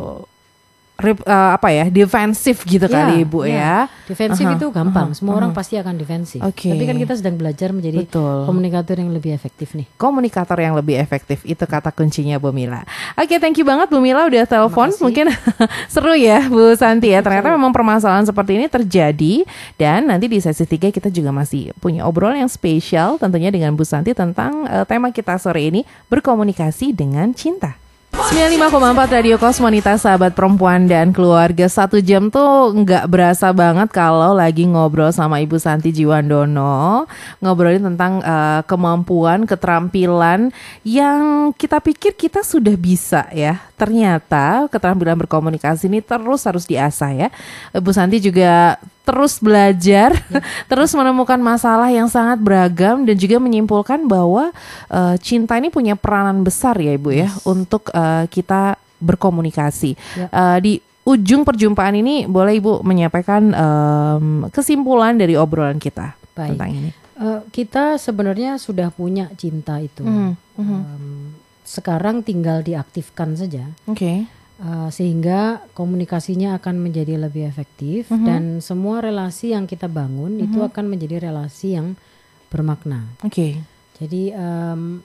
rep- 0.98 1.22
eh, 1.22 1.50
apa 1.54 1.70
ya, 1.70 1.86
defensif 1.86 2.66
gitu 2.66 2.90
Iya, 2.90 2.94
kali 2.98 3.22
Ibu 3.22 3.46
iya. 3.46 3.54
ya. 3.54 3.74
Defensif 4.10 4.42
Aha, 4.42 4.58
itu 4.58 4.66
gampang, 4.74 5.14
aha, 5.14 5.16
semua 5.16 5.38
orang 5.38 5.54
aha. 5.54 5.58
pasti 5.62 5.78
akan 5.78 5.94
defensif. 5.94 6.42
Oke. 6.42 6.74
Tapi 6.74 6.84
kan 6.90 6.96
kita 6.98 7.14
sedang 7.14 7.38
belajar 7.38 7.70
menjadi 7.70 8.02
Betul. 8.02 8.50
komunikator 8.50 8.98
yang 8.98 9.14
lebih 9.14 9.30
efektif 9.30 9.78
nih. 9.78 9.86
Komunikator 9.94 10.58
yang 10.58 10.74
lebih 10.74 10.98
efektif 10.98 11.46
itu 11.46 11.62
kata 11.62 11.94
kuncinya 11.94 12.34
Bu 12.42 12.50
Mila. 12.50 12.82
Oke, 13.14 13.38
thank 13.38 13.54
you 13.56 13.64
banget 13.64 13.86
Bu 13.86 14.02
Mila 14.02 14.26
udah 14.26 14.42
telepon. 14.42 14.90
Mungkin 14.98 15.30
seru 15.92 16.18
ya 16.18 16.50
Bu 16.50 16.74
Santi 16.74 17.14
ya. 17.14 17.22
Ternyata 17.22 17.54
memang 17.54 17.70
permasalahan 17.70 18.26
seperti 18.26 18.58
ini 18.58 18.66
terjadi 18.66 19.46
dan 19.78 20.10
nanti 20.10 20.26
di 20.26 20.42
sesi 20.42 20.66
3 20.66 20.90
kita 20.90 21.08
juga 21.14 21.30
masih 21.30 21.70
punya 21.78 22.02
obrolan 22.02 22.42
yang 22.42 22.50
spesial 22.50 23.22
tentunya 23.22 23.54
dengan 23.54 23.70
Bu 23.78 23.86
Santi 23.86 24.10
tentang 24.18 24.66
eh, 24.66 24.82
tema 24.82 25.14
kita 25.14 25.38
sore 25.38 25.62
ini 25.70 25.86
berkomunikasi 26.10 26.90
dengan 26.90 27.30
cinta. 27.30 27.78
95,4 28.16 29.20
Radio 29.20 29.36
Kosmonita 29.36 29.92
sahabat 30.00 30.32
perempuan 30.32 30.88
dan 30.88 31.12
keluarga. 31.12 31.68
Satu 31.68 32.00
jam 32.00 32.32
tuh 32.32 32.72
nggak 32.72 33.04
berasa 33.04 33.52
banget 33.52 33.92
kalau 33.92 34.32
lagi 34.32 34.64
ngobrol 34.64 35.12
sama 35.12 35.44
Ibu 35.44 35.60
Santi 35.60 35.92
Jiwandono 35.92 37.04
Ngobrolin 37.44 37.84
tentang 37.84 38.24
eh, 38.24 38.60
kemampuan, 38.64 39.44
keterampilan 39.44 40.48
yang 40.88 41.52
kita 41.52 41.84
pikir 41.84 42.16
kita 42.16 42.40
sudah 42.40 42.76
bisa 42.80 43.28
ya. 43.32 43.60
Ternyata 43.76 44.72
keterampilan 44.72 45.28
berkomunikasi 45.28 45.92
ini 45.92 46.00
terus 46.00 46.48
harus 46.48 46.64
diasah 46.64 47.12
ya. 47.12 47.28
Ibu 47.76 47.92
Santi 47.92 48.24
juga 48.24 48.80
terus 49.08 49.40
belajar, 49.40 50.12
terus 50.70 50.92
menemukan 50.92 51.40
masalah 51.40 51.88
yang 51.88 52.12
sangat 52.12 52.36
beragam 52.44 53.08
dan 53.08 53.16
juga 53.16 53.40
menyimpulkan 53.40 54.04
bahwa 54.04 54.52
eh, 54.92 55.16
cinta 55.24 55.56
ini 55.56 55.72
punya 55.72 55.96
peranan 55.96 56.44
besar 56.44 56.76
ya 56.76 56.92
Ibu 56.92 57.10
ya 57.16 57.32
untuk 57.48 57.88
eh, 57.88 58.28
kita 58.28 58.76
berkomunikasi. 59.00 59.96
Ya. 60.20 60.28
Eh, 60.28 60.58
di 60.60 60.72
ujung 61.08 61.48
perjumpaan 61.48 61.96
ini 61.96 62.28
boleh 62.28 62.60
Ibu 62.60 62.84
menyampaikan 62.84 63.48
em, 63.56 64.26
kesimpulan 64.52 65.16
dari 65.16 65.40
obrolan 65.40 65.80
kita 65.80 66.12
Baik. 66.36 66.52
tentang 66.52 66.70
ini. 66.76 66.90
Eh, 67.16 67.40
kita 67.48 67.96
sebenarnya 67.96 68.60
sudah 68.60 68.92
punya 68.92 69.32
cinta 69.40 69.80
itu. 69.80 70.04
Mhm, 70.04 70.30
mhm. 70.60 70.78
Em, 70.84 71.32
sekarang 71.68 72.24
tinggal 72.24 72.64
diaktifkan 72.64 73.36
saja 73.36 73.68
Oke. 73.84 74.24
Eh, 74.58 74.88
sehingga 74.90 75.62
komunikasinya 75.72 76.58
akan 76.58 76.82
menjadi 76.82 77.14
lebih 77.16 77.46
efektif 77.46 78.10
Mhm. 78.10 78.26
dan 78.26 78.42
semua 78.58 78.98
relasi 78.98 79.54
yang 79.54 79.64
kita 79.64 79.86
bangun 79.86 80.38
itu 80.38 80.58
akan 80.60 80.84
menjadi 80.86 81.30
relasi 81.30 81.78
yang 81.78 81.94
bermakna. 82.48 83.06
Oke. 83.22 83.60
Jadi 83.98 84.30
em, 84.30 85.02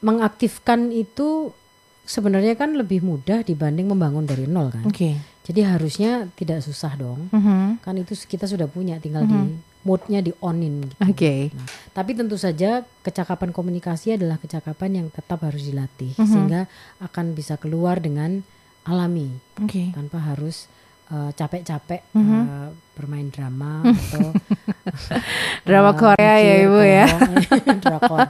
mengaktifkan 0.00 0.90
itu 0.90 1.54
sebenarnya 2.02 2.58
kan 2.58 2.74
lebih 2.74 3.00
mudah 3.00 3.46
dibanding 3.46 3.86
membangun 3.86 4.26
dari 4.26 4.44
nol 4.44 4.74
kan. 4.74 4.82
Oke. 4.82 5.14
Jadi 5.42 5.60
harusnya 5.62 6.26
tidak 6.34 6.62
susah 6.62 6.94
dong. 6.94 7.30
Mhm. 7.30 7.82
Kan 7.82 7.94
itu 7.98 8.14
kita 8.14 8.46
sudah 8.46 8.66
punya, 8.66 8.98
tinggal 8.98 9.26
di 9.26 9.34
moodnya 9.82 10.22
di 10.22 10.30
onin. 10.38 10.86
Gitu. 10.86 10.94
Oke. 11.02 11.34
Nah, 11.50 11.66
tapi 11.90 12.14
tentu 12.14 12.38
saja 12.38 12.82
kecakapan 13.02 13.50
komunikasi 13.50 14.14
adalah 14.14 14.38
kecakapan 14.38 15.02
yang 15.02 15.06
tetap 15.10 15.42
harus 15.42 15.66
dilatih 15.66 16.14
Mhm. 16.14 16.26
sehingga 16.26 16.60
akan 17.00 17.34
bisa 17.34 17.58
keluar 17.58 17.98
dengan 17.98 18.42
alami 18.84 19.30
Oke. 19.56 19.90
tanpa 19.90 20.18
harus 20.20 20.66
uh, 21.08 21.30
capek-capek 21.30 22.02
Mhm. 22.12 22.34
uh, 22.40 22.68
bermain 22.92 23.28
drama 23.28 23.80
atau 23.88 24.30
Drama 25.62 25.90
uh, 25.90 25.96
Korea 25.96 26.34
ya, 26.36 26.54
Ibu 26.62 26.80
ya. 26.80 27.06
Drakor. 27.82 28.28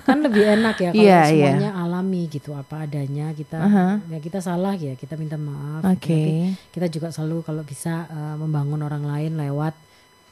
kan 0.00 0.18
lebih 0.18 0.44
enak 0.50 0.76
ya 0.78 0.90
kalau 0.90 0.98
Iya, 0.98 1.20
iya. 1.28 1.50
semuanya 1.52 1.72
alami 1.76 2.22
gitu 2.26 2.50
apa 2.52 2.84
adanya 2.84 3.30
kita 3.32 3.58
Aha. 3.58 3.86
ya 4.04 4.18
kita 4.18 4.38
salah 4.40 4.74
ya 4.74 4.94
kita 4.94 5.14
minta 5.14 5.36
maaf 5.36 5.84
Oke. 5.86 6.10
Tapi 6.10 6.22
kita 6.70 6.86
juga 6.88 7.08
selalu 7.10 7.42
kalau 7.42 7.62
bisa 7.62 8.06
uh, 8.06 8.36
membangun 8.36 8.80
orang 8.80 9.04
lain 9.04 9.36
lewat 9.36 9.74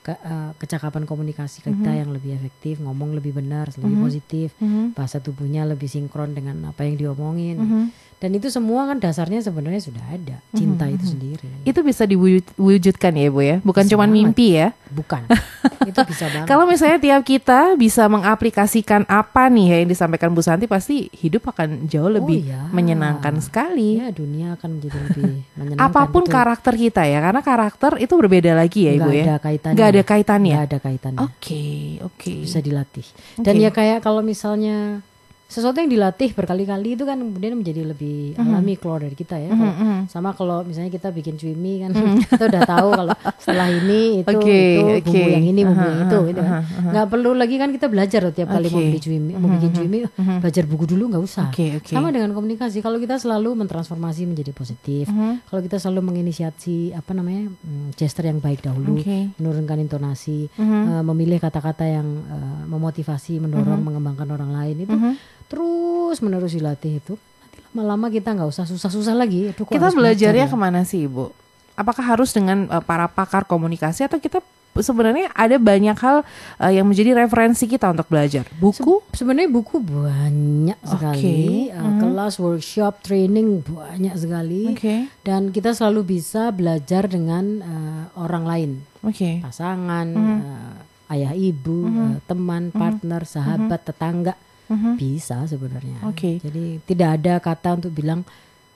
ke- 0.00 0.18
uh, 0.18 0.56
kecakapan 0.56 1.04
komunikasi 1.04 1.60
kita 1.60 1.90
yang 1.92 2.08
lebih 2.08 2.32
efektif 2.32 2.80
ngomong 2.80 3.12
lebih 3.12 3.36
benar 3.36 3.68
lebih 3.76 3.98
positif 4.00 4.48
Mhm. 4.58 4.94
bahasa 4.94 5.18
tubuhnya 5.18 5.62
lebih 5.64 5.86
sinkron 5.86 6.32
dengan 6.32 6.58
apa 6.64 6.82
yang 6.82 6.96
diomongin 6.96 7.56
Mhm. 7.56 7.84
Dan 8.18 8.34
itu 8.34 8.50
semua 8.50 8.90
kan 8.90 8.98
dasarnya 8.98 9.38
sebenarnya 9.38 9.78
sudah 9.78 10.02
ada 10.10 10.42
cinta 10.50 10.90
itu 10.90 11.14
sendiri. 11.14 11.46
Itu 11.62 11.86
bisa 11.86 12.02
diwujudkan 12.02 13.14
ya 13.14 13.30
Ibu 13.30 13.40
ya, 13.46 13.56
bukan 13.62 13.86
cuma 13.86 14.10
mimpi 14.10 14.58
ya. 14.58 14.74
Bukan. 14.90 15.22
itu 15.90 16.00
bisa 16.02 16.26
banget. 16.26 16.50
Kalau 16.50 16.66
misalnya 16.66 16.98
tiap 16.98 17.22
kita 17.22 17.78
bisa 17.78 18.10
mengaplikasikan 18.10 19.06
apa 19.06 19.46
nih 19.46 19.66
ya 19.70 19.76
yang 19.86 19.90
disampaikan 19.94 20.34
Bu 20.34 20.42
Santi 20.42 20.66
pasti 20.66 21.06
hidup 21.14 21.46
akan 21.46 21.86
jauh 21.86 22.10
lebih 22.10 22.50
iya. 22.50 22.66
menyenangkan 22.74 23.38
sekali. 23.38 24.02
ya 24.02 24.10
dunia 24.10 24.58
akan 24.58 24.68
menjadi 24.82 24.98
lebih 24.98 25.32
menyenangkan. 25.62 25.86
Apa 25.86 26.10
pun 26.10 26.26
betul. 26.26 26.34
karakter 26.34 26.74
kita 26.74 27.02
ya, 27.06 27.18
karena 27.22 27.42
karakter 27.46 28.02
itu 28.02 28.12
berbeda 28.18 28.50
lagi 28.58 28.90
ya 28.90 28.92
Ibu 28.98 29.10
ya. 29.14 29.24
ada 29.30 29.36
kaitannya. 29.38 29.76
Nggak 29.78 29.88
ada 29.94 30.02
kaitannya. 30.02 30.54
Nggak 30.58 30.66
ada 30.66 30.78
kaitannya. 30.82 31.20
Oke, 31.22 31.64
oke. 32.02 32.34
Bisa 32.42 32.58
dilatih. 32.58 33.06
Dan 33.38 33.62
ya 33.62 33.70
kayak 33.70 34.02
kalau 34.02 34.26
misalnya 34.26 35.06
sesuatu 35.48 35.80
yang 35.80 35.88
dilatih 35.88 36.30
berkali-kali 36.30 36.92
itu 36.92 37.02
kan 37.02 37.16
kemudian 37.16 37.56
menjadi 37.56 37.80
lebih 37.82 38.36
Mhm. 38.36 38.44
alami 38.44 38.76
keluar 38.76 39.00
dari 39.00 39.16
kita 39.16 39.34
ya. 39.34 39.48
Kalau- 39.50 39.76
Sama 40.06 40.30
kalau 40.32 40.60
misalnya 40.60 40.88
kita 40.88 41.08
bikin 41.08 41.34
cumi 41.34 41.80
kan 41.80 41.90
kita 42.28 42.44
udah 42.46 42.62
tahu 42.62 42.88
kalau 42.94 43.14
setelah 43.38 43.66
ini 43.66 44.00
itu 44.20 44.28
Mhm. 44.28 44.36
Oke, 44.38 44.60
itu 44.60 44.82
bumbu 45.02 45.10
oke. 45.10 45.24
yang 45.26 45.44
ini 45.46 45.60
bumbu 45.62 45.80
Aha, 45.80 45.88
yang 45.88 46.00
itu 46.02 46.18
gitu 46.26 46.40
kan. 46.42 46.52
aha. 46.54 46.80
Nggak 46.86 47.06
perlu 47.08 47.30
lagi 47.32 47.54
kan 47.56 47.68
kita 47.70 47.86
belajar 47.86 48.20
loh 48.20 48.30
tiap 48.30 48.48
kali 48.50 48.68
mau. 48.68 48.76
Mhm, 48.76 48.86
bikin 48.86 49.02
cumi, 49.02 49.32
mau 49.34 49.48
bikin 49.50 49.72
cumi 49.74 49.98
belajar 50.38 50.64
buku 50.64 50.84
dulu 50.86 51.04
nggak 51.08 51.22
usah. 51.22 51.46
Oke, 51.48 51.66
oke. 51.76 51.90
Sama 51.90 52.08
dengan 52.08 52.30
komunikasi. 52.30 52.78
Kalau 52.78 52.98
kita 52.98 53.16
selalu 53.16 53.56
mentransformasi 53.56 54.22
menjadi 54.26 54.52
positif, 54.52 55.08
Mhm. 55.08 55.48
kalau 55.48 55.60
kita 55.62 55.76
selalu 55.78 56.00
menginisiasi 56.06 56.92
apa 56.92 57.10
namanya 57.10 57.48
hmm, 57.48 57.96
gesture 57.96 58.28
yang 58.28 58.38
baik 58.38 58.60
dahulu, 58.60 59.00
Oke. 59.00 59.32
menurunkan 59.34 59.76
intonasi, 59.78 60.52
Mhm. 60.54 60.80
eh, 60.90 61.02
memilih 61.02 61.38
kata-kata 61.38 61.84
yang 61.84 62.08
eh, 62.20 62.62
memotivasi, 62.68 63.40
mendorong, 63.40 63.80
mengembangkan 63.80 64.28
orang 64.28 64.52
lain 64.52 64.76
itu 64.78 64.92
Mhm. 64.92 65.12
Terus 65.48 66.20
menerus 66.20 66.52
dilatih 66.52 66.98
itu. 66.98 67.14
Nanti 67.16 67.58
lama-lama 67.66 68.06
kita 68.08 68.30
nggak 68.30 68.48
usah 68.48 68.64
susah-susah 68.64 69.12
lagi. 69.12 69.48
Aduh, 69.48 69.64
Kita 69.64 69.88
belajarnya 69.88 69.96
belajar 69.96 70.32
ya? 70.34 70.46
ke 70.46 70.56
mana 70.56 70.80
sih 70.82 71.04
Ibu? 71.04 71.32
Apakah 71.74 72.04
harus 72.06 72.30
dengan 72.30 72.66
uh, 72.66 72.80
para 72.80 73.06
pakar 73.06 73.42
komunikasi 73.42 74.02
atau 74.02 74.18
kita 74.18 74.42
sebenarnya 74.74 75.30
ada 75.32 75.56
banyak 75.56 75.94
hal 75.96 76.22
uh, 76.56 76.70
yang 76.70 76.84
menjadi 76.84 77.14
referensi 77.16 77.64
kita 77.64 77.88
untuk 77.88 78.06
belajar? 78.06 78.46
Buku? 78.52 79.02
Sebenarnya 79.10 79.46
buku 79.48 79.78
banyak 79.78 80.78
sekali, 80.80 81.66
eh, 81.66 81.78
Mhm. 81.78 81.98
kelas, 81.98 82.34
workshop, 82.36 83.00
training 83.00 83.62
banyak 83.62 84.14
sekali, 84.14 84.70
Oke, 84.70 85.06
dan 85.20 85.50
kita 85.50 85.70
selalu 85.70 86.18
bisa 86.18 86.50
belajar 86.50 87.06
dengan 87.06 87.44
eh, 87.58 88.02
orang 88.16 88.44
lain, 88.44 88.70
oke. 89.00 89.38
pasangan, 89.40 90.06
Mhm. 90.08 90.38
eh, 90.42 91.14
ayah 91.14 91.32
ibu, 91.32 91.78
eh, 91.86 92.16
teman, 92.24 92.70
partner, 92.70 93.22
sahabat, 93.24 93.80
tetangga, 93.82 94.34
Mhm. 94.68 95.00
bisa 95.00 95.44
sebenarnya. 95.48 95.98
Oke. 96.04 96.38
Jadi 96.40 96.80
tidak 96.84 97.08
ada 97.20 97.34
kata 97.40 97.80
untuk 97.80 97.92
bilang 97.92 98.22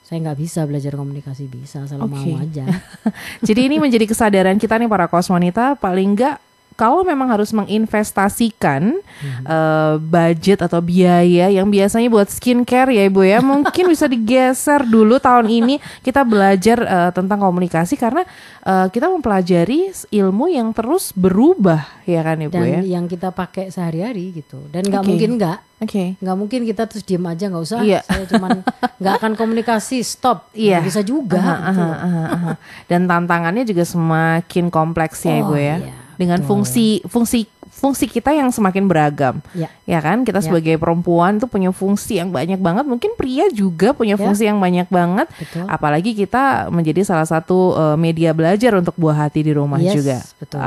saya 0.03 0.19
nggak 0.29 0.39
bisa 0.41 0.67
belajar 0.67 0.93
komunikasi 0.93 1.47
bisa, 1.47 1.87
asal 1.87 2.03
Oke. 2.03 2.11
mau 2.11 2.43
aja. 2.43 2.65
Jadi 3.47 3.61
ini 3.71 3.79
menjadi 3.79 4.03
kesadaran 4.03 4.59
kita 4.59 4.75
nih 4.75 4.89
para 4.91 5.07
kosmonita 5.07 5.79
paling 5.79 6.13
enggak 6.17 6.37
kalau 6.73 7.01
memang 7.01 7.29
harus 7.29 7.53
menginvestasikan 7.53 8.97
eh, 9.45 9.93
budget 9.97 10.59
atau 10.61 10.79
biaya 10.79 11.47
yang 11.47 11.67
biasanya 11.67 12.09
buat 12.09 12.27
skincare 12.27 12.91
ya 12.91 13.07
ibu 13.07 13.21
ya 13.21 13.39
mungkin 13.39 13.87
bisa 13.87 14.05
digeser 14.05 14.83
dulu 14.83 15.17
tahun 15.17 15.47
ini 15.47 15.75
kita 16.01 16.21
belajar 16.21 16.77
eh, 16.81 17.11
tentang 17.11 17.39
komunikasi 17.39 17.95
karena 17.95 18.25
eh, 18.61 18.87
kita 18.89 19.07
mempelajari 19.07 19.89
ilmu 20.09 20.45
yang 20.49 20.73
terus 20.73 21.13
berubah 21.13 21.85
ya 22.03 22.19
kan 22.19 22.37
ibu 22.37 22.53
Dan 22.53 22.83
ya. 22.83 22.99
yang 22.99 23.05
kita 23.07 23.31
pakai 23.31 23.69
sehari-hari 23.69 24.35
gitu. 24.35 24.59
Dan 24.67 24.83
nggak 24.85 25.03
Oke. 25.03 25.09
mungkin 25.09 25.31
nggak, 25.39 25.57
Oke. 25.81 26.03
nggak 26.19 26.37
mungkin 26.37 26.59
kita 26.67 26.83
terus 26.83 27.03
diem 27.03 27.23
aja 27.23 27.47
nggak 27.47 27.63
usah. 27.63 27.79
Iya. 27.79 27.99
Saya 28.03 28.25
cuman 28.27 28.59
nggak 28.99 29.13
akan 29.19 29.31
komunikasi 29.39 30.03
stop. 30.03 30.51
Iya. 30.51 30.83
Nggak 30.83 30.87
bisa 30.91 31.01
juga. 31.01 31.39
Aha, 31.39 31.55
gitu. 31.63 31.79
aha, 31.79 31.95
aha, 31.95 32.23
aha. 32.27 32.51
Dan 32.91 33.07
tantangannya 33.07 33.63
juga 33.63 33.87
semakin 33.87 34.67
kompleks 34.67 35.23
ya 35.23 35.39
Oh, 35.39 35.41
ibu 35.47 35.55
ya. 35.55 35.79
iya, 35.79 35.95
Dengan 36.15 36.39
betul. 36.41 36.49
fungsi 36.63 37.01
fungsi 37.05 37.39
fungsi 37.73 38.05
kita 38.07 38.31
yang 38.31 38.47
semakin 38.47 38.87
beragam. 38.87 39.43
Ya. 39.51 39.67
Ya 39.83 39.99
kan, 39.99 40.23
kita 40.23 40.39
Ya. 40.39 40.45
sebagai 40.45 40.79
perempuan 40.79 41.35
tuh 41.35 41.51
punya 41.51 41.67
fungsi 41.69 42.15
yang 42.15 42.31
banyak 42.31 42.55
banget. 42.55 42.85
Mungkin 42.85 43.17
pria 43.17 43.49
juga 43.49 43.91
punya 43.91 44.15
Ya. 44.15 44.21
fungsi 44.21 44.45
yang 44.45 44.55
banyak 44.57 44.87
banget. 44.87 45.27
Betul. 45.27 45.67
Apalagi 45.67 46.15
kita 46.15 46.69
menjadi 46.69 47.03
salah 47.03 47.25
satu 47.25 47.75
eh, 47.75 47.97
media 47.97 48.31
belajar 48.31 48.77
untuk 48.77 48.95
buah 48.95 49.27
hati 49.27 49.41
di 49.41 49.51
rumah 49.51 49.81
Yes, 49.81 49.99
juga. 49.99 50.17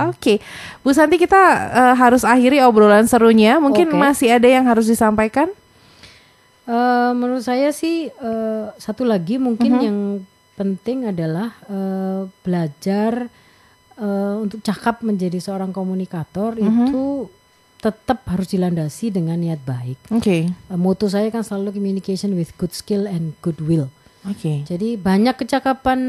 Oke, 0.07 0.43
Bu 0.83 0.93
Santi 0.93 1.17
kita 1.17 1.41
eh, 1.73 1.95
harus 1.95 2.21
akhiri 2.21 2.61
obrolan 2.61 3.07
serunya. 3.07 3.57
Mungkin 3.57 3.89
Oke. 3.89 3.97
masih 3.97 4.37
ada 4.37 4.49
yang 4.51 4.67
harus 4.67 4.85
disampaikan? 4.85 5.49
Eh, 6.67 7.11
menurut 7.15 7.41
saya 7.41 7.71
sih 7.71 8.11
eh, 8.11 8.65
satu 8.77 9.07
lagi 9.07 9.39
mungkin 9.39 9.73
Mhm. 9.73 9.81
yang 9.81 9.99
penting 10.53 11.07
adalah 11.07 11.55
eh, 11.65 12.27
belajar 12.43 13.31
eh, 13.97 14.35
untuk 14.37 14.61
cakap 14.61 15.01
menjadi 15.01 15.37
seorang 15.37 15.71
komunikator 15.71 16.55
Mhm. 16.55 16.65
itu 16.87 17.05
tetap 17.77 18.25
harus 18.27 18.49
dilandasi 18.49 19.11
dengan 19.11 19.37
niat 19.37 19.61
baik. 19.61 20.11
Oke, 20.11 20.49
Eh, 20.49 20.77
moto 20.77 21.07
saya 21.07 21.29
kan 21.29 21.41
selalu 21.41 21.73
communication 21.73 22.33
with 22.33 22.53
good 22.55 22.73
skill 22.73 23.05
and 23.05 23.37
goodwill. 23.39 23.89
oke. 24.23 24.53
Jadi 24.65 24.97
banyak 24.97 25.37
kecakapan 25.37 26.01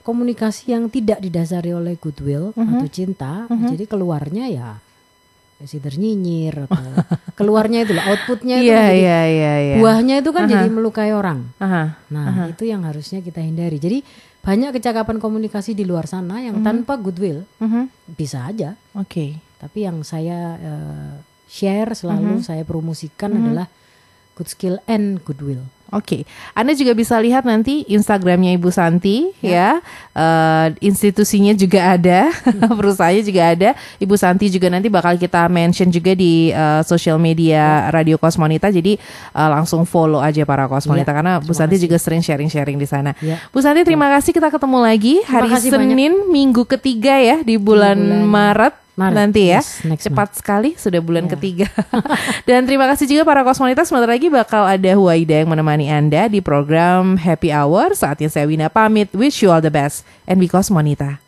komunikasi 0.00 0.72
yang 0.72 0.88
tidak 0.88 1.18
didasari 1.18 1.70
oleh 1.70 1.94
goodwill 1.94 2.50
Mhm. 2.52 2.68
atau 2.74 2.88
cinta. 2.88 3.32
Jadi 3.46 3.84
keluarnya 3.86 4.46
ya 4.46 4.68
either 5.62 5.94
nyinyir 5.94 6.66
atau 6.66 6.74
keluarnya 7.38 7.86
itu 7.86 7.94
loh 7.94 8.02
outputnya 8.04 8.58
itu 8.58 8.66
menjadi- 8.66 8.98
iya, 8.98 9.20
iya, 9.24 9.52
iya. 9.62 9.74
buahnya 9.78 10.14
itu 10.18 10.30
kan 10.34 10.42
Aha. 10.42 10.52
jadi 10.52 10.68
melukai 10.68 11.14
orang. 11.14 11.54
Aha. 11.56 12.02
Nah, 12.10 12.50
itu 12.50 12.66
yang 12.66 12.82
harusnya 12.82 13.22
kita 13.22 13.38
hindari. 13.38 13.78
Jadi 13.78 14.02
banyak 14.42 14.74
kecakapan 14.74 15.16
komunikasi 15.16 15.72
di 15.72 15.86
luar 15.86 16.04
sana 16.04 16.42
yang 16.42 16.66
tanpa 16.66 16.98
goodwill 16.98 17.46
Mhm. 17.62 17.88
bisa 18.12 18.44
aja. 18.44 18.74
Oke. 18.92 19.38
Tapi 19.56 19.86
yang 19.86 20.02
saya 20.02 20.58
eh, 20.58 21.14
share 21.46 21.94
selalu 21.94 22.42
saya 22.42 22.66
promosikan 22.66 23.30
adalah 23.32 23.66
good 24.34 24.50
skill 24.50 24.82
and 24.84 25.22
goodwill. 25.22 25.62
Oke, 25.92 26.24
Anda 26.56 26.72
juga 26.72 26.96
bisa 26.96 27.20
lihat 27.20 27.44
nanti 27.44 27.84
Instagramnya 27.84 28.56
Ibu 28.56 28.72
Santi 28.72 29.28
ya, 29.44 29.84
Eh, 30.12 30.68
institusinya 30.84 31.56
juga 31.56 31.96
ada, 31.96 32.28
perusahaannya 32.78 33.24
juga 33.24 33.42
ada. 33.48 33.70
Ibu 33.96 34.12
Santi 34.20 34.52
juga 34.52 34.68
nanti 34.68 34.92
bakal 34.92 35.16
kita 35.16 35.48
mention 35.48 35.88
juga 35.88 36.12
di 36.12 36.52
eh, 36.52 36.84
sosial 36.84 37.16
media 37.16 37.88
Radio 37.88 38.20
Kosmonita. 38.20 38.68
Jadi 38.68 39.00
eh, 39.00 39.48
langsung 39.48 39.88
follow 39.88 40.20
aja 40.20 40.44
para 40.44 40.68
Kosmonita 40.68 41.08
Iya, 41.12 41.16
karena 41.16 41.32
Bu 41.40 41.56
Santi 41.56 41.80
kasih. 41.80 41.88
juga 41.88 41.96
sering 41.96 42.20
sharing-sharing 42.20 42.76
di 42.76 42.84
sana. 42.84 43.16
Ya. 43.24 43.40
Bu 43.48 43.64
Santi 43.64 43.88
terima 43.88 44.12
kasih 44.12 44.36
kita 44.36 44.52
ketemu 44.52 44.78
lagi 44.84 45.14
hari 45.24 45.48
kasih 45.48 45.72
banyak. 45.72 45.80
Senin 45.80 46.12
minggu 46.28 46.68
ketiga 46.68 47.16
ya 47.16 47.40
di 47.40 47.56
bulan, 47.56 47.96
bulan 47.96 48.28
Maret. 48.28 48.81
Maret, 49.02 49.16
nanti 49.18 49.50
ya. 49.50 49.58
Yes, 49.58 49.82
next 49.82 50.04
cepat 50.06 50.28
sekali 50.38 50.78
sudah 50.78 51.00
bulan 51.02 51.26
Ya. 51.26 51.34
ketiga. 51.34 51.66
Dan 52.48 52.64
terima 52.64 52.86
kasih 52.86 53.10
juga 53.10 53.26
para 53.26 53.42
kosmonitas. 53.42 53.90
Sebentar 53.90 54.06
lagi 54.06 54.30
bakal 54.30 54.62
ada 54.62 54.90
Huaida 54.94 55.42
yang 55.42 55.50
menemani 55.50 55.90
anda 55.90 56.30
di 56.30 56.38
program 56.38 57.18
Happy 57.18 57.50
Hour. 57.50 57.98
Saatnya 57.98 58.30
saya 58.30 58.46
Wina 58.46 58.70
pamit. 58.70 59.10
Wish 59.10 59.42
you 59.42 59.50
all 59.50 59.58
the 59.58 59.72
best 59.72 60.06
and 60.30 60.38
be 60.38 60.46
kosmonita 60.46 61.18